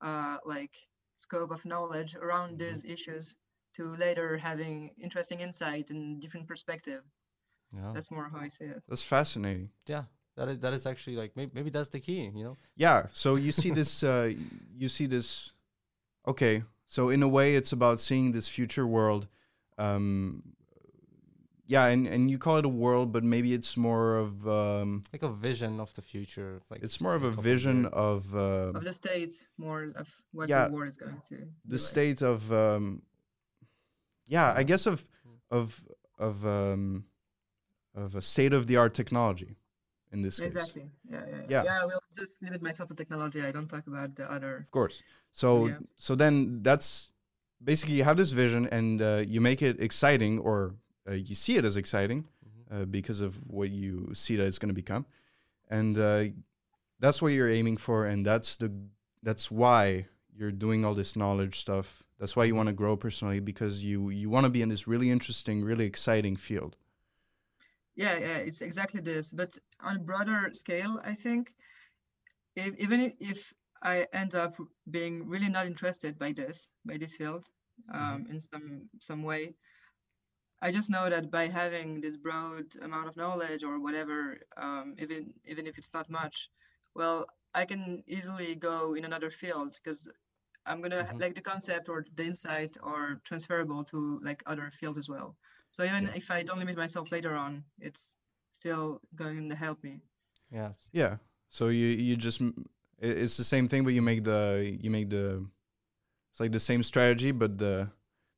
[0.00, 0.74] uh, like
[1.14, 3.36] scope of knowledge around these issues
[3.76, 7.02] to later having interesting insight and different perspective.
[7.72, 7.92] Yeah.
[7.94, 8.82] That's more how I see it.
[8.88, 9.70] That's fascinating.
[9.86, 10.04] yeah.
[10.36, 12.28] That is that is actually like maybe, maybe that's the key.
[12.34, 12.56] You know.
[12.76, 13.06] Yeah.
[13.12, 14.02] So you see this.
[14.02, 14.32] Uh,
[14.76, 15.52] you see this.
[16.26, 16.64] Okay.
[16.94, 19.26] So in a way, it's about seeing this future world.
[19.78, 20.42] Um,
[21.66, 25.24] yeah, and, and you call it a world, but maybe it's more of um, like
[25.24, 26.60] a vision of the future.
[26.70, 27.92] Like it's more of a vision years.
[28.10, 31.34] of uh, Of the state, more of what Yeah, the war is going to.
[31.36, 31.92] be the like.
[31.92, 33.02] state of um,
[34.28, 35.02] yeah, I guess of
[35.50, 35.66] of
[36.16, 37.06] of um,
[38.02, 39.56] of a state of the art technology
[40.14, 40.46] in this case.
[40.46, 40.84] Exactly.
[41.10, 41.44] Yeah, yeah, Yeah.
[41.54, 41.62] yeah.
[41.68, 43.40] Yeah, I will just limit myself to technology.
[43.48, 44.52] I don't talk about the other.
[44.66, 44.96] Of course.
[45.32, 45.78] So Yeah.
[46.06, 47.10] so then that's
[47.70, 50.56] basically you have this vision and uh, you make it exciting or
[51.08, 52.64] uh, you see it as exciting Mhm.
[52.74, 55.04] uh, because of what you see that it's going to become,
[55.68, 56.24] and uh,
[57.00, 58.70] that's what you're aiming for, and that's the
[59.22, 62.02] that's why you're doing all this knowledge stuff.
[62.18, 64.86] That's why you want to grow personally because you you want to be in this
[64.86, 66.76] really interesting, really exciting field.
[67.96, 69.32] Yeah, yeah, it's exactly this.
[69.32, 71.54] But on a broader scale, I think,
[72.56, 73.52] if, even if
[73.82, 74.56] I end up
[74.90, 77.50] being really not interested by this, by this field,
[77.92, 79.56] um, in some some way,
[80.60, 85.34] I just know that by having this broad amount of knowledge or whatever, um, even
[85.44, 86.50] even if it's not much,
[86.94, 90.08] well, I can easily go in another field because
[90.66, 91.18] I'm gonna Mhm.
[91.20, 95.38] like the concept or the insight are transferable to like other fields as well.
[95.74, 96.14] So even Yeah.
[96.14, 98.14] if I don't limit myself later on, it's
[98.50, 99.98] still going to help me.
[100.52, 100.74] Yeah.
[100.92, 101.16] Yeah.
[101.48, 102.40] So you you just
[103.00, 105.44] it's the same thing, but you make the you make the
[106.30, 107.88] it's like the same strategy, but the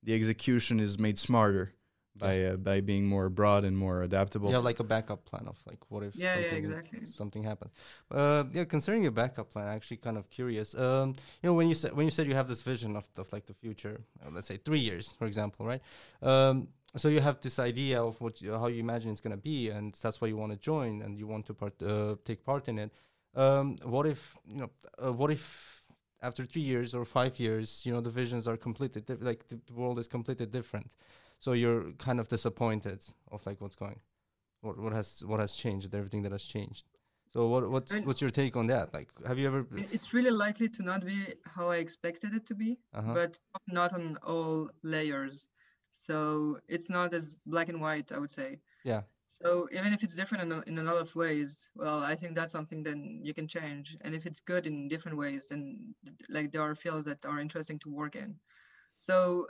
[0.03, 1.75] the execution is made smarter
[2.17, 4.51] by uh, by being more broad and more adaptable.
[4.51, 7.05] Yeah, like a backup plan of like what if Yeah, yeah, something exactly.
[7.05, 7.73] something happens.
[8.11, 10.75] Uh, yeah, concerning your backup plan, I'm actually kind of curious.
[10.75, 13.31] Um, you know, when you said when you said you have this vision of, of
[13.33, 15.83] like the future, uh, let's say three years, for example, right?
[16.23, 19.71] Um, so you have this idea of what you, how you imagine it's gonna be,
[19.71, 22.69] and that's why you want to join and you want to part uh, take part
[22.69, 22.91] in it.
[23.35, 24.71] Um, what if you know?
[25.05, 25.83] Uh, what if
[26.23, 29.59] after three years or five years, you know, the visions are completely diff- like the,
[29.67, 30.91] the world is completely different.
[31.39, 34.01] So you're kind of disappointed of like what's going,
[34.63, 36.87] what what has what has changed, everything that has changed.
[37.33, 38.95] So what what's And- what's your take on that?
[38.95, 39.67] Like, have you ever?
[39.97, 43.13] It's really likely to not be how I expected it to be, Uh-huh.
[43.13, 45.49] but not on all layers.
[45.97, 48.61] So it's not as black and white, I would say.
[48.85, 49.03] Yeah.
[49.27, 52.37] So even if it's different in a, in a lot of ways, well, I think
[52.37, 53.97] that's something then you can change.
[54.03, 55.95] And if it's good in different ways, then
[56.29, 58.41] like there are fields that are interesting to work in.
[58.99, 59.49] So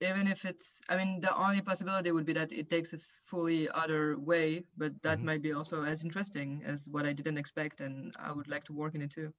[0.00, 3.68] even if it's, I mean, the only possibility would be that it takes a fully
[3.70, 5.24] other way, but that Mhm.
[5.24, 8.72] might be also as interesting as what I didn't expect, and I would like to
[8.74, 9.32] work in it too.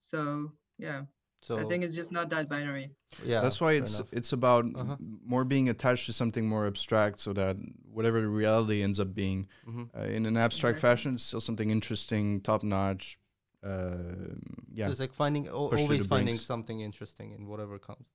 [0.00, 1.06] So yeah,
[1.40, 2.90] So I think it's just not that binary.
[3.24, 4.08] yeah, That's why it's enough.
[4.12, 4.96] it's about Uh-huh.
[5.00, 7.56] more being attached to something more abstract, so that
[7.96, 9.88] whatever reality ends up being, Mhm.
[9.96, 10.90] uh, in an abstract Exactly.
[10.90, 13.18] fashion, it's still something interesting, top notch.
[13.62, 14.34] Uh,
[14.72, 16.40] yeah, It's like finding al- Push through always finding brink.
[16.52, 18.06] something interesting in whatever comes.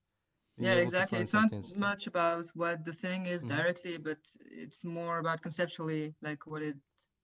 [0.58, 1.20] Being Yeah, exactly.
[1.20, 3.50] It's not much about what the thing is Mhm.
[3.56, 4.20] directly, but
[4.64, 6.78] it's more about conceptually, like what it,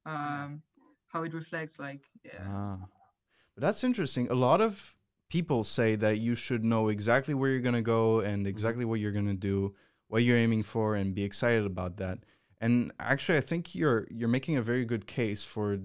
[0.05, 0.62] um,
[1.07, 2.79] how it reflects like yeah Ah.
[3.55, 4.29] But that's interesting.
[4.29, 4.97] A lot of
[5.29, 8.99] people say that you should know exactly where you're going to go and exactly what
[8.99, 9.73] you're going to do,
[10.07, 12.19] what you're aiming for and be excited about that.
[12.59, 15.77] And actually I think you're you're making a very good case for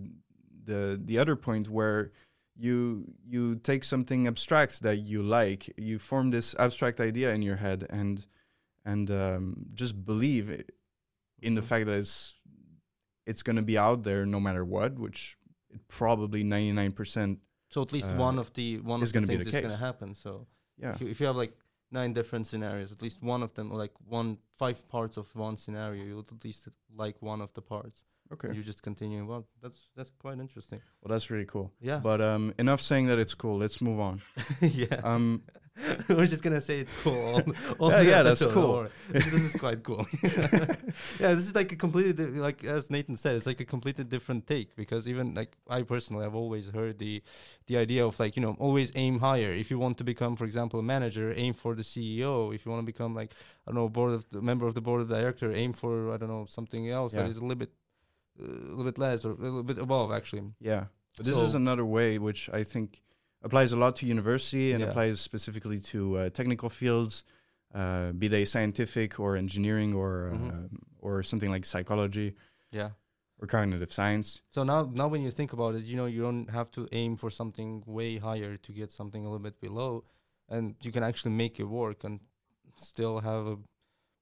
[0.64, 2.10] the the other point where
[2.56, 7.56] you you take something abstract that you like, you form this abstract idea in your
[7.56, 8.26] head and
[8.84, 10.64] and um, just believe
[11.42, 11.64] in the Mhm.
[11.64, 12.34] fact that it's
[13.26, 15.36] it's going to be out there no matter what, which
[15.70, 17.38] it probably 99%
[17.74, 20.14] So at least uh, one of the one of the things is going to happen.
[20.14, 20.46] So
[20.78, 20.92] yeah.
[20.92, 21.54] if you, if you have like
[21.90, 25.56] nine different scenarios, at least one of them, or like one five parts of one
[25.56, 28.04] scenario, you would at least like one of the parts.
[28.34, 28.52] Okay.
[28.56, 29.24] You just continue.
[29.26, 30.80] Well, that's that's quite interesting.
[31.02, 31.72] Well, that's really cool.
[31.80, 31.98] Yeah.
[31.98, 33.56] But um, enough saying that it's cool.
[33.58, 34.20] Let's move on.
[34.60, 35.00] yeah.
[35.02, 35.42] Um,
[36.08, 37.20] We're just gonna say it's cool.
[37.34, 37.42] All,
[37.80, 38.86] all Yeah, yeah, that's cool.
[39.10, 40.06] this is quite cool.
[40.22, 44.04] yeah, this is like a completely di- like as Nathan said, it's like a completely
[44.04, 47.22] different take because even like I personally have always heard the
[47.66, 49.52] the idea of like you know always aim higher.
[49.52, 52.54] If you want to become, for example, a manager, aim for the CEO.
[52.54, 53.32] If you want to become like
[53.66, 56.18] I don't know board of the member of the board of director, aim for I
[56.18, 57.30] don't know something else that Yeah.
[57.30, 57.72] is a little bit
[58.38, 60.42] a little bit less or a little bit above actually.
[60.60, 60.86] yeah.
[61.16, 63.00] But this is another way which I think
[63.42, 64.88] applies a lot to university and Yeah.
[64.90, 67.22] applies specifically to uh, technical fields,
[67.74, 70.50] uh, be they scientific or engineering or Mhm.
[70.50, 70.68] uh,
[70.98, 72.34] or something like psychology
[72.72, 72.90] Yeah.
[73.38, 74.40] or cognitive science.
[74.50, 77.16] So now, now when you think about it, you know, you don't have to aim
[77.16, 80.04] for something way higher to get something a little bit below,
[80.48, 82.20] and you can actually make it work and
[82.76, 83.56] still have a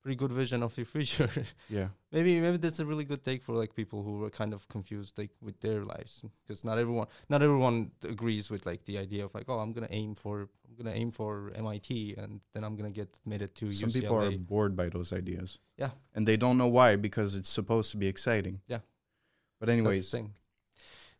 [0.02, 1.30] pretty good vision of your future.
[1.68, 1.88] Yeah.
[2.10, 5.16] maybe, maybe that's a really good take for like people who are kind of confused,
[5.18, 9.34] like with their lives, because not everyone, not everyone agrees with like the idea of
[9.34, 12.90] like, oh, I'm gonna aim for, I'm gonna aim for MIT, and then I'm gonna
[12.90, 14.00] get admitted to Some UCLA.
[14.00, 15.58] people are bored by those ideas.
[15.76, 15.90] Yeah.
[16.14, 18.60] And they don't know why because it's supposed to be exciting.
[18.66, 18.80] Yeah.
[19.60, 20.34] But anyways, thing.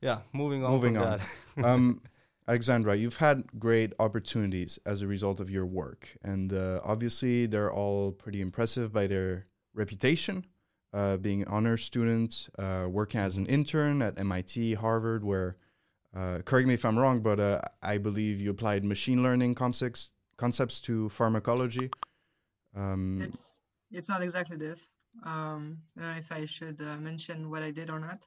[0.01, 0.73] Yeah, moving on.
[0.73, 1.21] Moving from on.
[1.57, 1.65] That.
[1.65, 2.01] um,
[2.49, 7.73] Alexandra, you've had great opportunities as a result of your work, and uh, obviously they're
[7.73, 10.45] all pretty impressive by their reputation.
[10.93, 15.57] Uh, being an honor students, uh, working as an intern at MIT, Harvard, where,
[16.15, 20.11] uh, correct me if I'm wrong, but uh, I believe you applied machine learning concepts
[20.37, 21.89] concepts to pharmacology.
[22.77, 24.93] Um, it's it's not exactly this
[25.25, 28.27] um i don't know if i should uh, mention what i did or not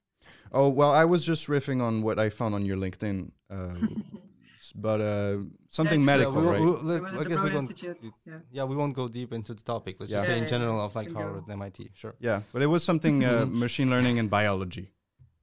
[0.52, 3.76] oh well, I was just riffing on what I found on your LinkedIn, uh,
[4.76, 5.38] but uh,
[5.70, 6.60] something Yeah, medical, we, right?
[6.62, 7.60] we, it let- was I the guess we don't.
[7.70, 9.98] institute yeah Yeah, we won't go deep into the topic.
[10.00, 10.18] Let's Yeah.
[10.18, 10.84] just say Yeah, in general yeah.
[10.86, 11.92] of like Harvard and MIT.
[11.94, 12.16] Sure.
[12.20, 13.54] Yeah, but it was something uh, Mhm.
[13.66, 14.92] machine learning and biology.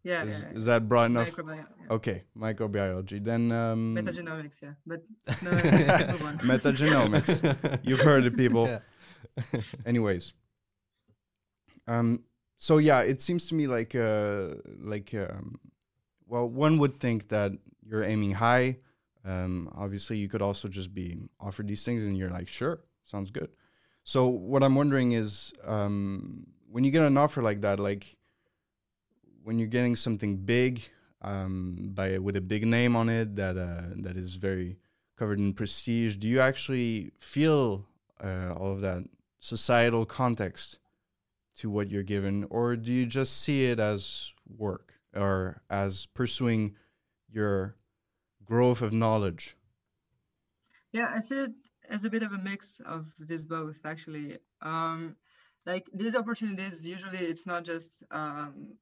[0.04, 0.58] yeah, Is, yeah, yeah.
[0.58, 1.30] is that broad enough?
[1.30, 1.94] Microbi- yeah.
[1.96, 3.18] Okay, microbiology.
[3.22, 5.00] Then um, metagenomics yeah but
[5.44, 6.38] no, let's move on.
[6.52, 7.30] metagenomics.
[7.88, 8.66] You've heard it, people.
[8.66, 8.80] Yeah.
[9.86, 10.32] Anyways,
[11.86, 12.20] um,
[12.62, 15.58] so yeah, it seems to me like uh, like um,
[16.28, 17.50] well, one would think that
[17.84, 18.78] you're aiming high.
[19.24, 23.32] Um, obviously, you could also just be offered these things, and you're like, sure, sounds
[23.32, 23.48] good.
[24.04, 28.16] So what I'm wondering is, um, when you get an offer like that, like
[29.42, 30.88] when you're getting something big,
[31.20, 34.78] um, by with a big name on it that uh, that is very
[35.18, 37.88] covered in prestige, do you actually feel
[38.22, 39.02] uh, all of that
[39.40, 40.78] societal context
[41.62, 46.74] to what you're given, or do you just see it as work or as pursuing
[47.30, 47.76] your
[48.44, 49.56] growth of knowledge?
[50.92, 51.52] Yeah, I see it
[51.88, 54.38] as a bit of a mix of this both actually.
[54.60, 55.16] Um,
[55.66, 58.74] like these opportunities, usually it's not just um,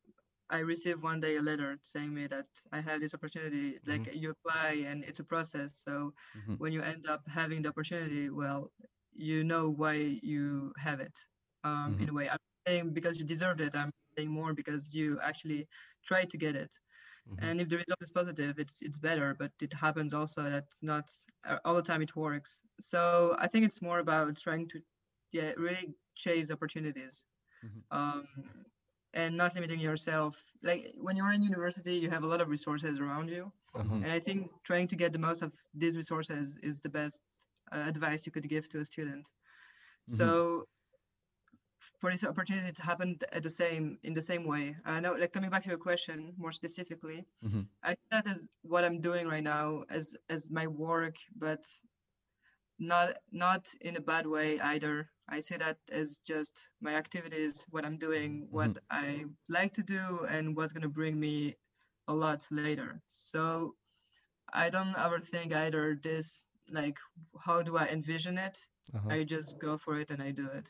[0.48, 3.78] I receive one day a letter saying me that I have this opportunity.
[3.86, 5.76] Like you apply and it's a process.
[5.84, 6.58] So Mhm.
[6.58, 8.70] when you end up having the opportunity, well,
[9.12, 11.16] you know why you have it.
[11.62, 13.74] Um, In a way, I'm saying because you deserved it.
[13.76, 15.68] I'm saying more because you actually
[16.04, 16.78] tried to get it
[17.26, 17.48] Mhm.
[17.48, 21.10] and if the result is positive it's it's better but it happens also that not
[21.46, 24.80] uh, all the time it works so i think it's more about trying to
[25.32, 27.26] yeah really chase opportunities
[27.62, 27.84] Mhm.
[27.90, 28.24] um
[29.14, 32.98] and not limiting yourself like when you're in university you have a lot of resources
[32.98, 34.02] around you Uh-huh.
[34.02, 37.22] and i think trying to get the most of these resources is the best
[37.72, 39.30] uh, advice you could give to a student
[40.08, 40.34] Mhm.
[40.34, 40.64] so
[42.00, 44.76] for this opportunity to happen at the same in the same way.
[44.84, 47.68] I know like coming back to your question more specifically Mhm.
[47.82, 51.64] i see that is what i'm doing right now as as my work but
[52.78, 55.10] not not in a bad way either.
[55.28, 60.26] I see that as just my activities what i'm doing what i like to do
[60.28, 61.56] and what's going to bring me
[62.08, 63.00] a lot later.
[63.06, 63.76] So
[64.52, 66.98] i don't ever think either this like
[67.44, 68.58] how do i envision it?
[68.94, 69.10] Uh-huh.
[69.10, 70.68] i just go for it and i do it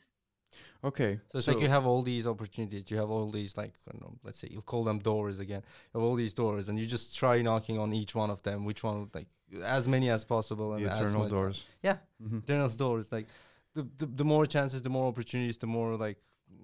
[0.83, 1.19] Okay.
[1.31, 2.83] So it's like you have all these opportunities.
[2.89, 5.61] You have all these like I don't know, let's say you'll call them doors again.
[5.93, 8.65] You have all these doors, and you just try knocking on each one of them.
[8.65, 9.27] Which one, like
[9.63, 11.65] as many as possible, and the as eternal much- doors.
[11.83, 13.11] Yeah, hmm eternal doors.
[13.11, 13.27] Like
[13.75, 16.17] the, the the more chances, the more opportunities, the more like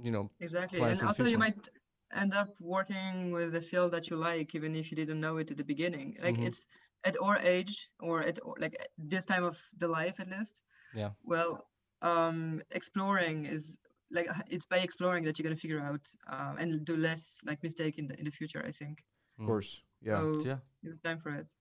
[0.04, 0.30] you know.
[0.40, 0.82] Exactly.
[0.82, 1.70] And for the also you might
[2.16, 5.52] end up working with the field that you like, even if you didn't know it
[5.52, 6.18] at the beginning.
[6.24, 6.48] Like Mhm.
[6.48, 6.66] it's
[7.04, 10.64] at our age or at like this time of the life at least.
[10.96, 11.12] Yeah.
[11.24, 11.68] Well,
[12.02, 13.78] um, exploring is
[14.12, 17.98] like it's by exploring that you're gonna figure out uh, and do less like mistake
[17.98, 18.64] in the in the future.
[18.66, 19.04] I think.
[19.40, 19.82] Of course.
[20.02, 20.22] Yeah.
[20.22, 21.52] So Yeah, it's time for it.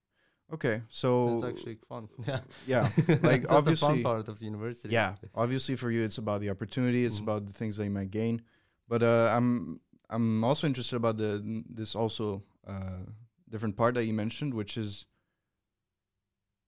[0.52, 0.82] Okay.
[0.88, 2.08] So that's actually fun.
[2.26, 2.88] Yeah, yeah,
[3.22, 4.94] like That's the fun part of the university.
[4.94, 5.14] yeah.
[5.34, 7.04] Obviously, for you, it's about the opportunity.
[7.04, 7.22] It's Mhm.
[7.24, 8.42] about the things that you might gain.
[8.88, 13.02] But uh, I'm I'm also interested about the this also uh,
[13.48, 15.06] different part that you mentioned, which is,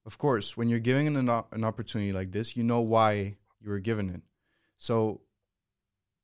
[0.05, 3.81] of course, when you're giving an an opportunity like this, you know why you were
[3.81, 4.23] given it.
[4.77, 5.21] So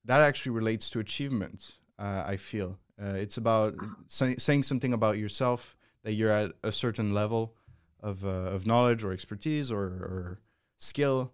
[0.05, 1.73] that actually relates to achievement.
[1.99, 3.75] Uh, I feel uh, it's about
[4.09, 7.55] say, saying something about yourself that you're at a certain level
[8.01, 10.41] of uh, of knowledge or expertise or, or
[10.79, 11.33] skill.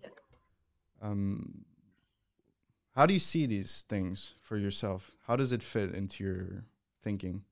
[1.03, 1.65] Um,
[2.95, 5.13] how do you see these things for yourself?
[5.27, 6.65] How does it fit into your
[7.03, 7.43] thinking?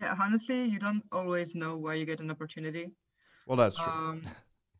[0.00, 0.14] Yeah.
[0.20, 2.90] Honestly, you don't always know why you get an opportunity.
[3.46, 3.92] Well, that's true.
[3.92, 4.22] Um,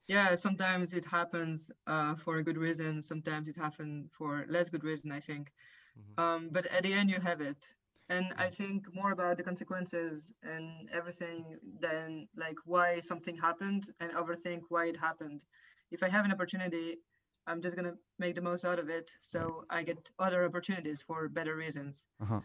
[0.08, 3.00] yeah, sometimes it happens uh, for a good reason.
[3.02, 5.12] Sometimes it happens for less good reason.
[5.12, 5.52] I think.
[5.98, 6.18] Mhm.
[6.22, 7.74] Um, but at the end, you have it,
[8.08, 14.12] and I think more about the consequences and everything than like why something happened and
[14.12, 15.44] overthink why it happened.
[15.90, 16.98] If I have an opportunity,
[17.46, 21.28] I'm just gonna make the most out of it, so I get other opportunities for
[21.28, 22.06] better reasons.
[22.20, 22.40] Uh-huh.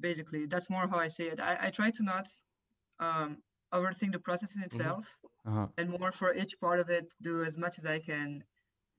[0.00, 1.40] Basically, that's more how I see it.
[1.40, 2.26] I, I try to not
[3.00, 3.38] um,
[3.72, 5.06] overthink the process in itself
[5.46, 5.66] Uh-huh.
[5.78, 8.42] and more for each part of it do as much as i can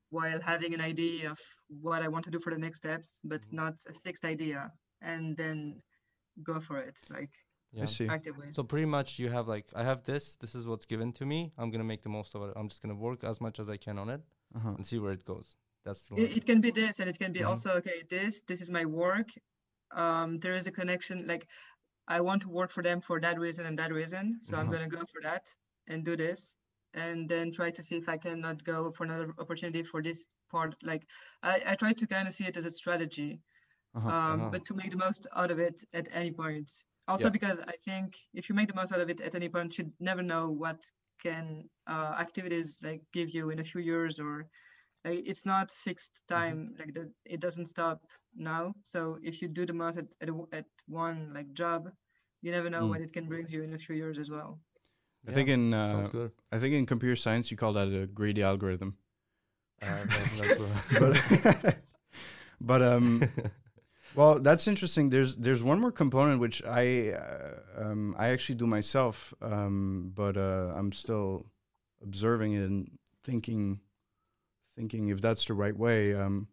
[0.09, 1.39] while having an idea of
[1.87, 3.53] what i want to do for the next steps but Mhm.
[3.61, 5.81] not a fixed idea and then
[6.43, 7.33] go for it like
[7.73, 7.83] yeah.
[7.83, 8.07] I see.
[8.09, 10.35] actively So pretty much you have like I have this.
[10.35, 11.53] This is what's given to me.
[11.57, 12.51] I'm gonna make the most of it.
[12.57, 14.21] I'm just gonna work as much as I can on it
[14.57, 14.73] Uh-huh.
[14.77, 15.55] and see where it goes.
[15.85, 17.49] That's the it, it can be this and it can be Mhm.
[17.49, 19.29] also okay this this is my work
[20.03, 21.47] um there is a connection like
[22.15, 24.71] i want to work for them for that reason and that reason so i'm Mhm.
[24.73, 25.43] going to go for that
[25.91, 26.55] and do this
[26.93, 30.75] and then try to see if i cannot go for another opportunity for this part
[30.83, 31.05] like
[31.43, 33.41] i, I try to kind of see it as a strategy
[33.95, 34.13] Uh-huh.
[34.13, 34.51] um, Uh-huh.
[34.51, 36.69] but to make the most out of it at any point.
[37.07, 37.31] Also, Yeah.
[37.31, 39.91] because I think if you make the most out of it at any point, you
[39.99, 40.81] never know what
[41.21, 44.47] can uh, activities like give you in a few years or
[45.05, 46.75] like, it's not fixed time.
[46.79, 48.01] Like the, it doesn't stop
[48.35, 48.73] now.
[48.81, 51.89] So if you do the most at, at, at one like job,
[52.41, 52.87] you never know Mm.
[52.87, 54.59] what it can bring you in a few years as well.
[55.27, 56.07] I think in uh.
[56.51, 58.97] I think in computer science you call that a greedy algorithm.
[59.81, 59.97] Uh,
[60.37, 60.69] not good.
[60.99, 61.77] But
[62.61, 63.23] but um
[64.15, 65.09] well that's interesting.
[65.09, 70.37] There's there's one more component which I uh, um I actually do myself um but
[70.37, 71.45] uh I'm still
[72.03, 72.91] observing it and
[73.23, 73.79] thinking
[74.75, 76.47] thinking if that's the right way um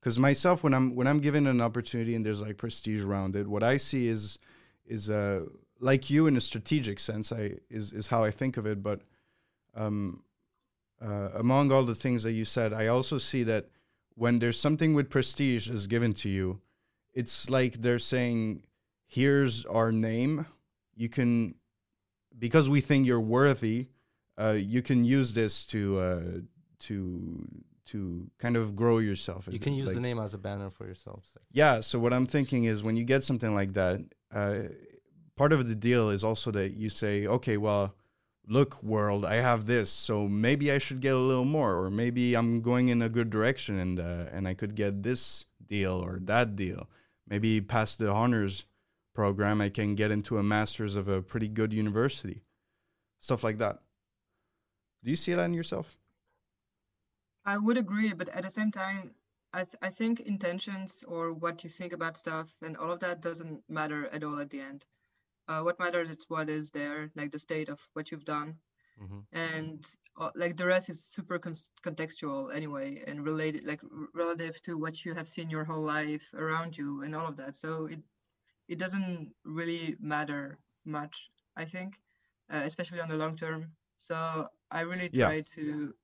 [0.00, 3.46] because myself when I'm when I'm given an opportunity and there's like prestige around it
[3.46, 4.38] what I see is
[4.86, 5.44] is uh
[5.90, 7.42] like you in a strategic sense I
[7.78, 8.98] is is how I think of it but
[9.82, 9.98] um
[11.04, 13.64] uh, among all the things that you said, I also see that
[14.14, 16.60] when there's something with prestige is given to you,
[17.12, 18.62] it's like they're saying,
[19.06, 20.46] "Here's our name.
[20.94, 21.56] You can,
[22.38, 23.88] because we think you're worthy,
[24.40, 26.20] uh, you can use this to uh,
[26.86, 26.96] to
[27.86, 31.20] to kind of grow yourself." you can use the name as a banner for yourself.
[31.32, 31.80] so- yeah.
[31.80, 34.00] So what I'm thinking is when you get something like that,
[34.32, 34.68] uh,
[35.36, 37.94] part of the deal is also that you say, okay, well,
[38.46, 42.34] look, world, I have this, so maybe I should get a little more, or maybe
[42.34, 46.18] I'm going in a good direction and uh, and I could get this deal or
[46.22, 46.88] that deal.
[47.28, 48.64] Maybe past the honors
[49.14, 52.42] program, I can get into a master's of a pretty good university,
[53.20, 53.80] stuff like that.
[55.02, 55.96] Do you see that in yourself?
[57.44, 59.14] I would agree, but at the same time,
[59.52, 63.20] I, th- I think intentions or what you think about stuff and all of that
[63.20, 64.84] doesn't matter at all at the end.
[65.48, 68.58] Uh, what matters is what is there, like the state of what you've done,
[68.96, 69.24] Mhm.
[69.32, 69.84] and
[70.18, 71.52] uh, like the rest is super con-
[71.84, 76.30] contextual anyway and related, like r- relative to what you have seen your whole life
[76.34, 77.56] around you and all of that.
[77.56, 78.00] So it
[78.68, 81.94] it doesn't really matter much, I think,
[82.50, 83.76] uh, especially on the long term.
[83.96, 85.34] So I really Yeah.
[85.34, 85.94] try to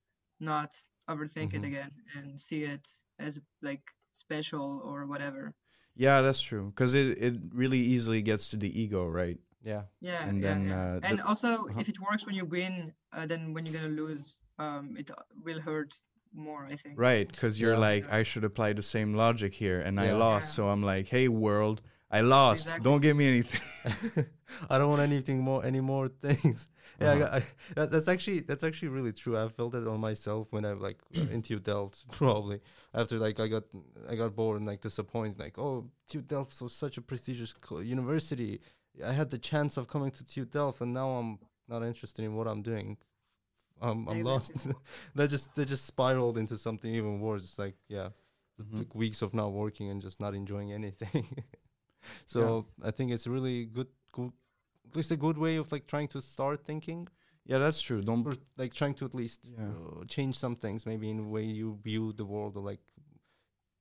[0.40, 0.76] not
[1.08, 1.54] overthink Mhm.
[1.54, 2.88] it again and see it
[3.18, 5.54] as like special or whatever.
[6.00, 6.72] Yeah, that's true.
[6.72, 9.38] Because it, it really easily gets to the ego, right?
[9.62, 9.82] Yeah.
[10.00, 10.80] Yeah, And yeah, then, yeah.
[10.94, 11.80] uh, and the- also uh-huh.
[11.80, 12.74] if it works when you win,
[13.12, 14.22] uh, then when you're gonna lose,
[14.58, 15.92] um, it uh, will hurt
[16.32, 16.64] more.
[16.72, 16.94] I think.
[16.98, 17.88] Right, because you're Yeah.
[17.88, 20.46] like, I should apply the same logic here, and I lost.
[20.48, 20.54] Yeah.
[20.56, 22.62] So I'm like, hey, world, I lost.
[22.64, 22.84] Exactly.
[22.84, 24.24] Don't give me anything.
[24.70, 26.66] I don't want anything more, any more things.
[26.98, 27.18] Yeah, Uh-huh.
[27.18, 27.42] got, I,
[27.74, 29.36] that, that's actually that's actually really true.
[29.38, 32.60] I felt it on myself when I like into TU Delft probably
[32.94, 33.64] after like I got
[34.08, 35.38] I got bored and like disappointed.
[35.38, 38.60] Like oh, TU Delft was such a prestigious co- university.
[39.04, 41.38] I had the chance of coming to TU Delft, and now I'm
[41.68, 42.96] not interested in what I'm doing.
[43.80, 44.50] Um, I'm lost.
[44.50, 44.74] Exactly.
[45.14, 47.44] that just that just spiraled into something even worse.
[47.44, 48.08] It's like yeah,
[48.58, 48.76] it Mhm.
[48.78, 51.26] took weeks of not working and just not enjoying anything.
[52.26, 54.32] so I think it's really good, good,
[54.90, 57.08] at least a good way of like trying to start thinking
[57.50, 58.00] Yeah, that's true.
[58.02, 58.26] Don't.
[58.26, 59.68] or like trying to at least Yeah.
[59.68, 62.82] uh, change some things, maybe in the way you view the world or like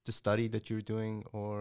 [0.05, 1.53] the study that you're doing or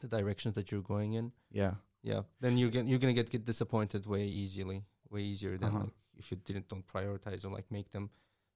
[0.00, 1.32] the directions that you're going in.
[1.50, 1.74] Yeah.
[2.02, 4.78] Yeah, then you're get, you're gonna get get disappointed way easily,
[5.10, 5.84] way easier than Uh-huh.
[5.84, 8.10] like if you didn't don't prioritize or like make them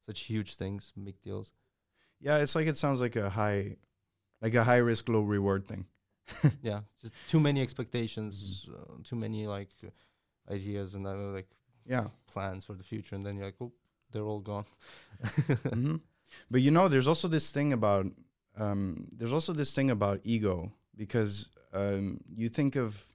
[0.06, 1.48] such huge things, big deals.
[2.20, 3.76] Yeah, it's like it sounds like a high,
[4.44, 5.86] like a high risk, low reward thing.
[6.62, 11.48] yeah, just too many expectations, uh, too many like uh, ideas and uh, like
[11.86, 12.08] Yeah.
[12.26, 13.72] plans for the future, and then you're like, oh,
[14.10, 14.64] they're all gone.
[15.72, 15.96] hmm
[16.50, 18.06] But you know, there's also this thing about
[18.56, 23.06] um, there's also this thing about ego because um, you think of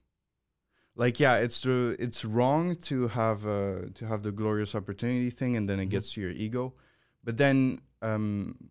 [0.96, 1.96] like yeah, it's true.
[1.98, 5.90] It's wrong to have uh, to have the glorious opportunity thing, and then it Mhm.
[5.90, 6.74] gets to your ego.
[7.24, 8.70] But then um,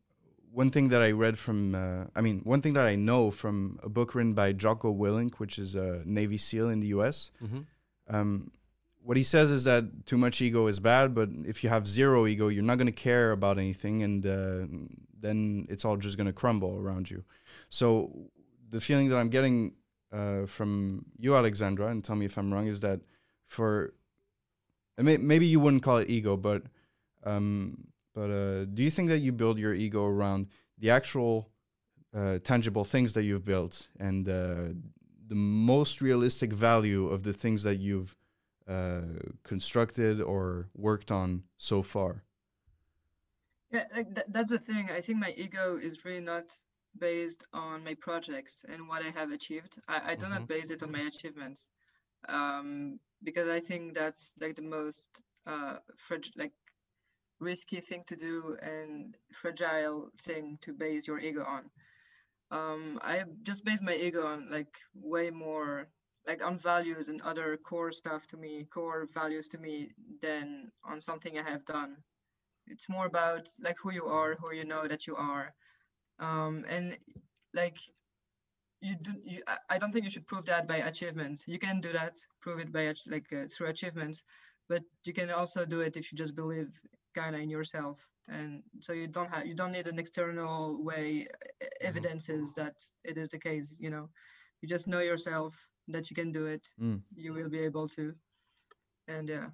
[0.57, 3.79] one thing that I read from, uh, I mean, one thing that I know from
[3.83, 7.29] a book written by Jocko Willink, which is a Navy SEAL in the U.S.
[7.43, 7.59] mm-hmm.
[8.09, 8.49] um,
[9.03, 12.25] what he says is that too much ego is bad, but if you have zero
[12.25, 14.65] ego, you're not going to care about anything, and uh,
[15.19, 17.23] then it's all just going to crumble around you.
[17.69, 18.31] So
[18.67, 19.75] the feeling that I'm getting
[20.11, 23.01] uh, from you, Alexandra, and tell me if I'm wrong, is that
[23.45, 23.93] for
[24.97, 26.63] may, maybe you wouldn't call it ego, but
[27.23, 30.47] um, but uh, do you think that you build your ego around
[30.79, 31.51] the actual
[32.17, 34.73] uh, tangible things that you've built and uh,
[35.27, 38.15] the most realistic value of the things that you've
[38.67, 39.01] uh,
[39.43, 42.23] constructed or worked on so far?
[43.71, 44.89] Yeah, like th- that's the thing.
[44.91, 46.45] I think my ego is really not
[46.97, 49.77] based on my projects and what I have achieved.
[49.87, 51.69] I, I do not base it on my achievements,
[52.27, 56.53] um, because I think that's like the most uh, frag- like
[57.39, 61.69] risky thing to do and fragile thing to base your ego on.
[62.51, 65.87] Um, I just base my ego on like way more
[66.27, 71.01] like on values and other core stuff to me, core values to me, than on
[71.01, 71.97] something I have done.
[72.67, 75.53] It's more about like who you are who you know that you are.
[76.19, 76.97] Um and
[77.53, 77.77] like
[78.81, 81.43] you do you I- don't think you should prove that by achievements.
[81.47, 84.23] You can do that prove it by like uh, through achievements
[84.69, 86.69] but you can also do it if you just believe
[87.19, 87.97] kind of in yourself.
[88.37, 88.49] And
[88.85, 90.57] so you don't have you don't need an external
[90.89, 91.27] way
[91.61, 92.75] uh, evidences that
[93.09, 94.05] it is the case you know.
[94.61, 95.53] You just know yourself
[95.93, 96.63] that you can do it.
[96.79, 96.99] Mm.
[97.15, 98.03] you will be able to.
[99.07, 99.49] And yeah.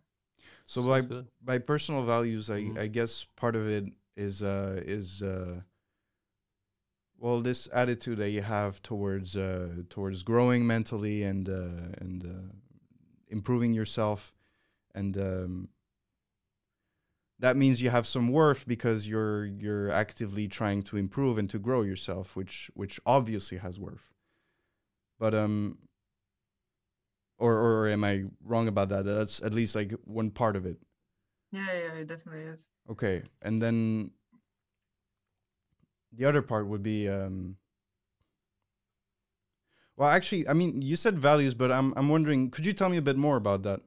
[0.66, 1.28] So by good.
[1.42, 2.78] by personal values, I, Mhm.
[2.86, 3.86] I guess part of it
[4.16, 5.62] is uh, is uh,
[7.18, 12.54] well this attitude that you have towards uh, towards growing mentally and uh, and uh,
[13.28, 14.34] improving yourself,
[14.96, 15.70] and um,
[17.44, 21.60] that means you have some worth because you're you're actively trying to improve and to
[21.60, 24.14] grow yourself, which which obviously has worth.
[25.20, 25.78] But um,
[27.38, 29.04] or or am I wrong about that?
[29.04, 30.78] That's at least like one part of it.
[31.52, 34.12] yeah yeah it definitely is Okay, and then
[36.14, 37.58] the other part would be um
[39.98, 42.98] well actually I mean you said values but I'm I'm wondering could you tell me
[42.98, 43.82] a bit more about that?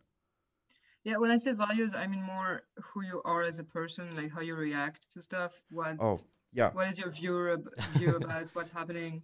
[1.06, 4.32] Yeah, when I say values, I mean more who you are as a person, like
[4.36, 5.52] how you react to stuff.
[5.70, 6.18] What Oh,
[6.52, 6.70] yeah.
[6.72, 9.22] what is your view ab- view about what's happening?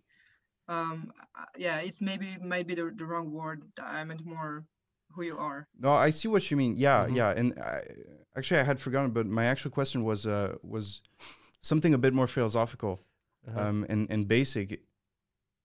[0.69, 1.11] Um,
[1.41, 3.59] uh, yeah, it's maybe might be the, the wrong word.
[3.83, 4.65] I meant more
[5.13, 5.67] who you are.
[5.77, 6.77] No, I see what you mean.
[6.77, 7.17] Yeah, Mhm.
[7.17, 7.83] yeah, and I,
[8.37, 11.03] actually I had forgotten but my actual question was uh was
[11.63, 12.95] something a bit more philosophical.
[13.49, 13.61] Uh-huh.
[13.69, 14.69] um, and and basic,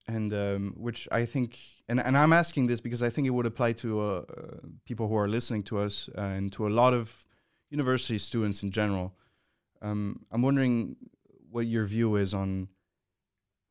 [0.07, 3.45] and um, which I think, and and I'm asking this because I think it would
[3.45, 4.23] apply to uh, uh,
[4.85, 7.27] people who are listening to us uh, and to a lot of
[7.69, 9.13] university students in general.
[9.81, 10.95] Um, I'm wondering
[11.51, 12.69] what your view is on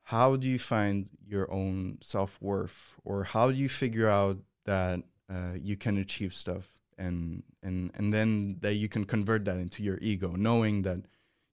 [0.04, 5.00] how do you find your own self worth, or how do you figure out that
[5.30, 9.82] uh, you can achieve stuff, and and and then that you can convert that into
[9.82, 11.00] your ego, knowing that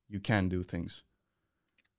[0.10, 1.04] you can do things.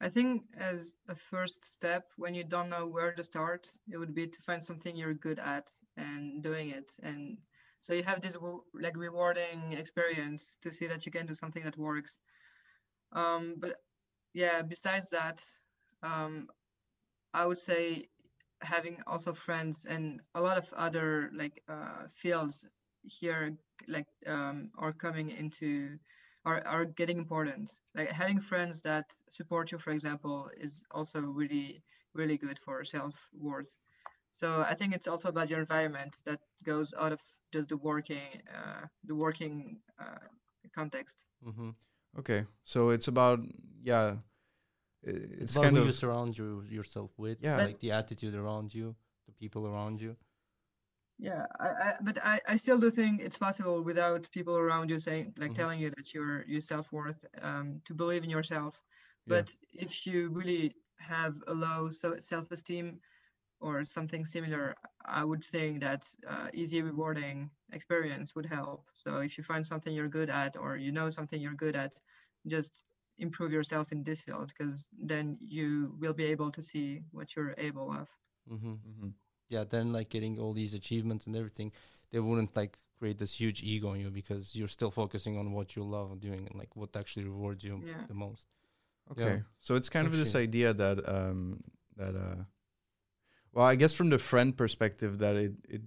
[0.00, 4.14] I think as a first step, when you don't know where to start, it would
[4.14, 6.90] be to find something you're good at and doing it.
[7.02, 7.38] And
[7.80, 8.36] so you have this
[8.74, 12.18] like rewarding experience to see that you can do something that works.
[13.12, 13.76] Um, but
[14.32, 15.42] yeah, besides that,
[16.02, 16.48] um,
[17.32, 18.08] I would say
[18.60, 22.66] having also friends and a lot of other like uh, fields
[23.02, 25.98] here like um, are coming into
[26.44, 31.82] are, are getting important like having friends that support you for example is also really
[32.14, 33.74] really good for self-worth
[34.30, 37.20] so i think it's also about your environment that goes out of
[37.52, 40.26] just the working uh, the working uh,
[40.74, 41.70] context Mm-hmm.
[42.18, 43.40] Okay, so it's about
[43.82, 44.16] yeah,
[45.02, 47.38] It's, it's, about kind who of you surround you, yourself with.
[47.42, 47.56] Yeah.
[47.56, 48.94] like the attitude around you,
[49.26, 50.16] the people around you.
[51.18, 54.98] Yeah I, I but I, I still do think it's possible without people around you
[54.98, 55.54] saying like Mhm.
[55.54, 58.82] telling you that you're you self-worth um, to believe in yourself
[59.26, 59.44] Yeah.
[59.44, 63.00] but if you really have a low so self-esteem
[63.60, 69.36] or something similar i would think that uh, easy rewarding experience would help so if
[69.36, 71.94] you find something you're good at or you know something you're good at
[72.46, 72.86] just
[73.18, 77.54] improve yourself in this field because then you will be able to see what you're
[77.58, 78.08] able of
[78.50, 78.74] Mm-hmm.
[78.86, 79.14] Mhm.
[79.48, 81.72] Yeah, then like getting all these achievements and everything,
[82.10, 85.76] they wouldn't like create this huge ego in you because you're still focusing on what
[85.76, 88.06] you love doing and like what actually rewards you Yeah.
[88.08, 88.46] the most.
[89.10, 89.42] Okay.
[89.60, 91.62] So it's kind of this idea that um
[91.96, 92.44] that uh
[93.52, 95.82] well, I guess from the friend perspective that it it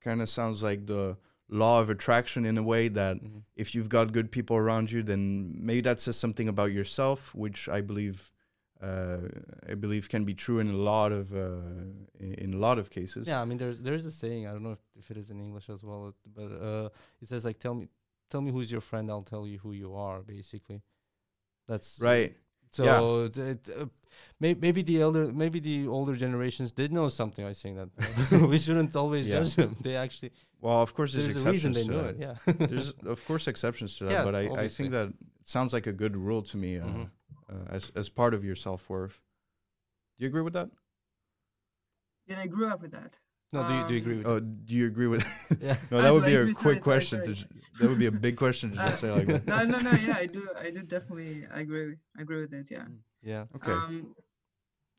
[0.00, 1.16] kind of sounds like the
[1.48, 3.42] law of attraction in a way that Mhm.
[3.56, 7.68] if you've got good people around you then maybe that says something about yourself, which
[7.68, 8.32] I believe
[8.82, 11.38] I believe can be true in a lot of uh
[12.18, 13.26] in, a lot of cases.
[13.28, 14.46] Yeah, I mean, there's there's a saying.
[14.46, 16.88] I don't know if, if it is in English as well, but uh,
[17.20, 17.88] it says like, "Tell me,
[18.30, 19.10] tell me who's your friend.
[19.10, 20.82] I'll tell you who you are." Basically,
[21.68, 22.36] that's Right.
[22.70, 23.44] So Yeah.
[23.50, 23.86] it, uh,
[24.40, 27.44] may, maybe the elder, maybe the older generations did know something.
[27.44, 27.90] I saying that
[28.50, 29.34] we shouldn't always Yeah.
[29.40, 29.76] judge them.
[29.80, 30.30] They actually
[30.60, 32.14] Well, of course there's, there's, a reason exceptions they to knew that.
[32.14, 32.56] it.
[32.58, 32.66] Yeah.
[32.70, 35.12] there's of course exceptions to that, Yeah, but I, I think that
[35.44, 37.10] sounds like a good rule to me uh, Mhm.
[37.52, 39.20] Uh, as as part of your self worth.
[40.18, 40.70] Do you agree with that?
[42.26, 43.18] yeah i grew up with that
[43.54, 44.26] no, do you, do you Um, agree with?
[44.26, 45.24] Oh, do you agree with?
[45.60, 45.76] yeah.
[45.90, 47.22] no, I that do would be a quick sorry, question.
[47.22, 47.36] sorry.
[47.36, 47.46] To,
[47.80, 49.46] that would be a big question to just say like that.
[49.46, 49.90] no, no, no.
[49.92, 50.48] Yeah, I do.
[50.58, 51.96] I do definitely agree.
[52.16, 52.68] I agree with it.
[52.70, 52.86] Yeah.
[53.22, 53.44] Yeah.
[53.56, 53.72] Okay.
[53.72, 54.14] Um,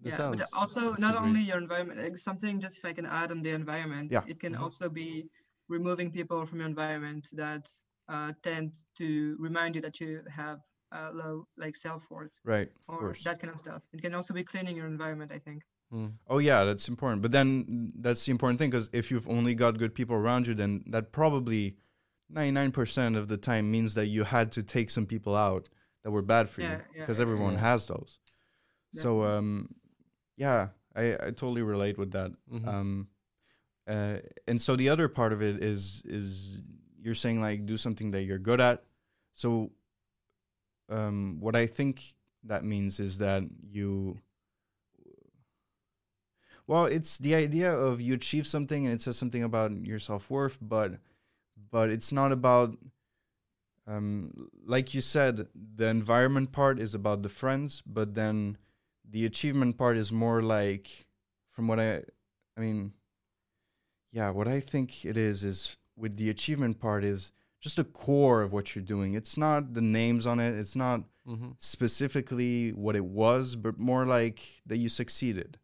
[0.03, 1.25] yeah, sounds- but also not great.
[1.25, 1.99] only your environment.
[1.99, 4.21] Like something just if I can add on the environment, Yeah.
[4.27, 4.61] it can Mhm.
[4.61, 5.25] also be
[5.67, 7.65] removing people from your environment that
[8.07, 10.59] uh, tend to remind you that you have
[10.93, 12.69] uh, low like self worth right.
[12.87, 13.23] Of or course.
[13.23, 13.81] that kind of stuff.
[13.93, 15.31] It can also be cleaning your environment.
[15.33, 15.63] I think.
[15.93, 16.13] Mm.
[16.27, 17.21] Oh yeah, that's important.
[17.21, 20.53] But then that's the important thing because if you've only got good people around you,
[20.55, 21.75] then that probably
[22.29, 25.69] ninety nine percent of the time means that you had to take some people out
[26.03, 27.59] that were bad for you Yeah, yeah, because yeah, everyone yeah.
[27.59, 28.19] has those.
[28.95, 29.69] So um,
[30.37, 32.31] yeah, I I totally relate with that.
[32.51, 32.67] Mhm.
[32.67, 33.07] Um,
[33.87, 34.17] uh,
[34.47, 36.59] and so the other part of it is is
[37.01, 38.83] you're saying like do something that you're good at.
[39.33, 39.71] So
[40.93, 44.19] um, what I think that means is that you.
[46.65, 50.29] Well, it's the idea of you achieve something and it says something about your self
[50.29, 50.93] worth, but
[51.71, 52.77] but it's not about
[53.85, 58.57] um like you said the environment part is about the friends but then
[59.09, 61.05] the achievement part is more like
[61.51, 62.01] from what i
[62.55, 62.93] i mean
[64.13, 67.33] yeah what i think it is is with the achievement part is
[67.63, 70.99] just the core of what you're doing it's not the names on it it's not
[71.25, 71.51] Mm-hmm.
[71.97, 74.39] specifically what it was but more like
[74.69, 75.57] that you succeeded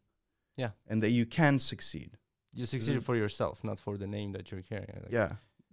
[0.56, 0.70] Yeah.
[0.88, 2.10] and that you can succeed
[2.54, 5.00] You succeeded for yourself, not for the name that you're carrying.
[5.04, 5.32] Like, yeah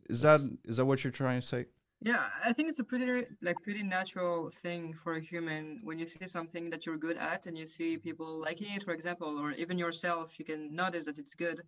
[0.10, 1.62] is That's- that what you're trying to say
[2.00, 6.06] Yeah, I think it's a pretty like pretty natural thing for a human when you
[6.06, 9.52] see something that you're good at and you see people liking it, for example, or
[9.54, 11.60] even yourself, you can notice that it's good.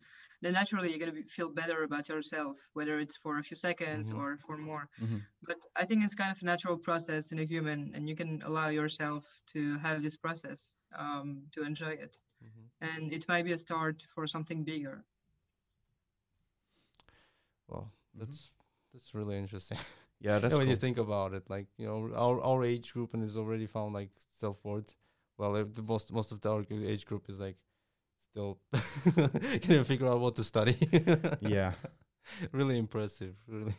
[0.42, 4.12] Then naturally you're gonna be, feel better about yourself, whether it's for a few seconds
[4.12, 4.12] Mhm.
[4.12, 4.88] or for more.
[4.98, 5.28] Mhm.
[5.44, 8.42] But I think it's kind of a natural process in a human, and you can
[8.44, 12.16] allow yourself to have this process um, to enjoy it.
[12.42, 12.70] Mhm.
[12.82, 15.06] And it might be a start for something bigger.
[17.68, 18.40] Well, Mhm.
[18.40, 18.54] that's
[18.94, 19.78] that's really interesting.
[20.22, 23.14] yeah that's yeah, when you think about it, like you know, our our age group
[23.14, 24.94] and is already found like self worth.
[25.38, 27.58] Well, if the most most of the our age group is like
[28.20, 28.60] still
[29.62, 30.76] can't figure out what to study.
[31.42, 31.74] yeah
[32.52, 33.36] really impressive.
[33.48, 33.74] Really.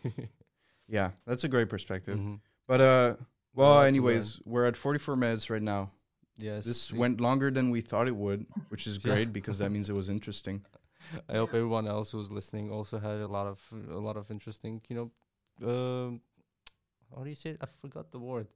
[0.88, 2.40] yeah that's a great perspective Mhm.
[2.66, 3.14] But uh,
[3.54, 5.90] well, anyways, we're at 44 minutes right now.
[6.38, 6.64] Yes.
[6.64, 9.12] This we- went longer than we thought it would, which is Yeah.
[9.14, 10.64] great because that means it was interesting.
[11.28, 13.58] I hope everyone else who's listening also had a lot of
[13.90, 15.08] a lot of interesting, you know,
[15.72, 16.20] um,
[17.14, 17.56] how do you say?
[17.60, 18.46] I forgot the word.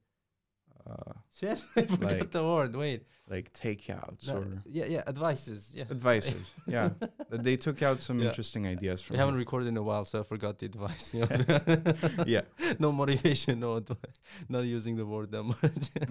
[0.87, 2.75] uh, Shit, I forgot Like- the word.
[2.75, 3.03] Wait.
[3.27, 4.45] like takeouts No, or
[4.77, 5.71] yeah, yeah, advices.
[5.73, 5.85] Yeah.
[5.89, 6.51] advices.
[6.67, 6.89] yeah,
[7.29, 8.27] they took out some Yeah.
[8.29, 9.39] interesting ideas We haven't him.
[9.39, 11.05] recorded in a while, so I forgot the advice.
[11.13, 12.25] You know?
[12.35, 12.41] Yeah.
[12.79, 14.17] no motivation, no advice.
[14.47, 15.57] Not using the word that much.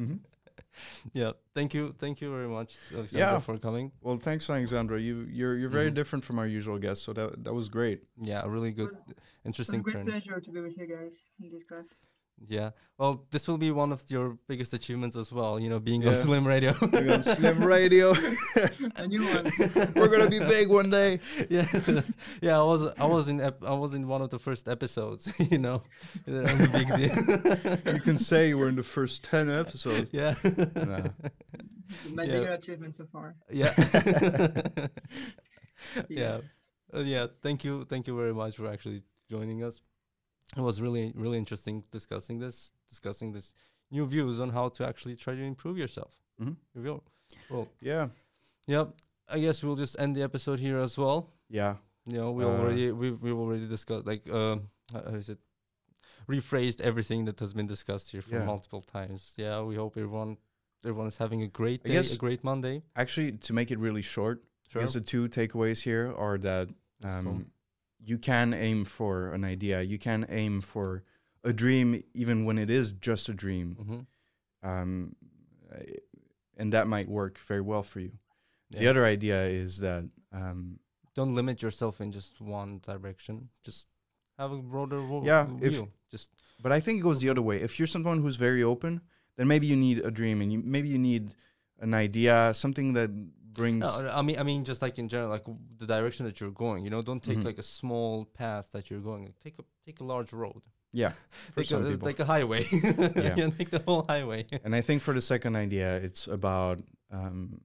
[0.00, 0.18] Mhm.
[1.12, 1.32] yeah.
[1.54, 1.94] Thank you.
[2.02, 3.38] Thank you very much, Alexandra, Yeah.
[3.40, 3.92] for coming.
[4.04, 4.98] Well, thanks, Alexandra.
[5.00, 5.98] You you're you're very Mhm.
[6.00, 7.98] different from our usual guests, so that that was great.
[8.30, 10.06] Yeah, a really good, was- It was a interesting great turn.
[10.06, 11.88] pleasure to be with you guys in this class.
[12.46, 12.70] Yeah.
[12.98, 15.58] Well, this will be one of your biggest achievements as well.
[15.58, 16.74] You know, being on Slim Radio.
[16.92, 18.10] We're on Slim Radio.
[18.96, 19.50] A new one.
[19.96, 21.20] We're gonna be big one day.
[21.48, 21.66] yeah,
[22.42, 22.58] yeah.
[22.60, 25.32] I was, I was in, ep- I was in one of the first episodes.
[25.50, 25.82] You know,
[26.26, 27.94] That was a big deal.
[27.94, 30.10] You can say you were in the first ten episodes.
[30.12, 30.34] yeah.
[30.74, 31.08] Nah.
[32.12, 32.32] My Yeah.
[32.40, 33.36] bigger achievement so far.
[33.50, 33.72] yeah.
[33.78, 34.88] yeah.
[36.08, 36.42] Yes.
[36.94, 37.26] Uh, yeah.
[37.42, 37.84] Thank you.
[37.84, 39.80] Thank you very much for actually joining us.
[40.56, 43.54] It was really, really interesting discussing this, discussing this
[43.90, 46.12] new views on how to actually try to improve yourself.
[46.40, 46.56] Mhm.
[46.74, 47.00] Here.
[47.50, 48.08] Well, Yeah,
[48.66, 48.94] yep.
[49.28, 51.30] I guess we'll just end the episode here as well.
[51.48, 51.76] yeah,
[52.06, 55.38] You know, we Uh, already we we already discussed like um how is it
[56.28, 58.44] rephrased everything that has been discussed here for Yeah.
[58.44, 59.34] multiple times.
[59.36, 60.36] Yeah, we hope everyone
[60.84, 62.82] everyone is having a great day, a great Monday.
[62.94, 66.68] Actually, to make it really short, I guess the two takeaways here are that
[67.00, 67.42] That's um, cool.
[68.04, 71.02] You can aim for an idea, you can aim for
[71.42, 74.68] a dream, even when it is just a dream, Mhm.
[74.68, 75.16] um,
[76.56, 78.12] and that might work very well for you.
[78.70, 80.80] The other idea is that um,
[81.14, 83.48] Don't limit yourself in just one direction.
[83.62, 83.86] Just
[84.36, 85.58] have a broader wo- Yeah, view.
[85.84, 86.30] if- just
[86.60, 87.60] But I think it goes the other way.
[87.62, 89.00] If you're someone who's very open,
[89.36, 91.34] then maybe you need a dream, and you maybe you need
[91.78, 93.10] an idea, something that
[93.54, 93.80] brings.
[93.80, 95.44] no, I mean I mean just like in general, like
[95.78, 96.84] the direction that you're going.
[96.84, 97.44] You know, don't take Mhm.
[97.44, 99.24] like a small path that you're going.
[99.24, 100.62] Like, take a take a large road.
[100.92, 101.08] yeah,
[101.52, 102.06] for Take some a, people.
[102.08, 102.62] take a highway.
[102.72, 103.34] Yeah.
[103.36, 104.46] yeah, take the whole highway.
[104.64, 106.78] and I think for the second idea, it's about
[107.10, 107.60] um,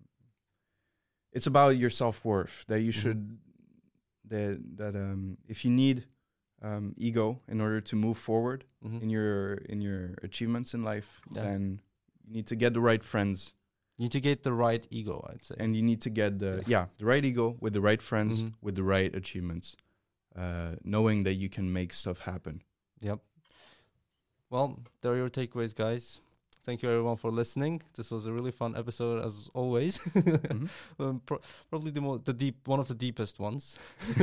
[1.31, 2.65] it's about your self worth.
[2.67, 3.01] That you Mhm.
[3.01, 3.37] should
[4.25, 6.05] that that um, if you need
[6.61, 9.01] um, ego in order to move forward Mhm.
[9.03, 11.43] in your in your achievements in life, Yeah.
[11.43, 11.81] then
[12.25, 13.53] you need to get the right friends,
[13.99, 15.55] You need to get the right ego, I'd say.
[15.59, 16.85] and you need to get the Yeah.
[16.97, 18.53] the right ego with the right friends Mhm.
[18.61, 19.75] with the right achievements,
[20.37, 22.63] uh, knowing that you can make stuff happen.
[23.01, 23.19] Yep.
[24.49, 26.21] Well, there are your takeaways, guys.
[26.61, 27.81] Thank you everyone for listening.
[27.95, 29.97] This was a really fun episode as always.
[29.97, 30.69] Mhm.
[30.99, 31.39] um, pro-
[31.69, 33.77] probably the most the deep one of the deepest ones.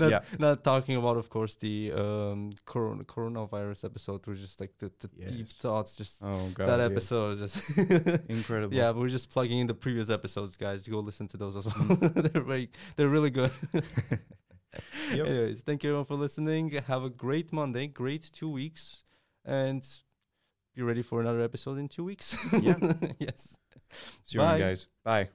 [0.00, 0.20] not, Yeah.
[0.38, 4.26] not talking about, of course, the um, corona, coronavirus episode.
[4.26, 5.96] which is like the, the deep thoughts.
[5.96, 6.86] Just Oh god, that yeah.
[6.86, 7.78] episode, is just
[8.28, 8.74] incredible.
[8.74, 8.90] yeah.
[8.90, 10.82] We're just plugging in the previous episodes, guys.
[10.82, 11.74] Go listen to those as well.
[11.96, 12.20] Mm-hmm.
[12.22, 13.52] they're very, they're really good.
[15.14, 15.26] Yep.
[15.26, 16.70] Anyways, thank you everyone for listening.
[16.88, 19.04] Have a great Monday, great two weeks,
[19.44, 19.82] and
[20.74, 22.36] be ready for another episode in two weeks.
[22.60, 22.76] Yeah.
[23.18, 23.58] yes.
[24.24, 24.58] See you Bye.
[24.58, 24.86] guys.
[25.04, 25.28] Bye.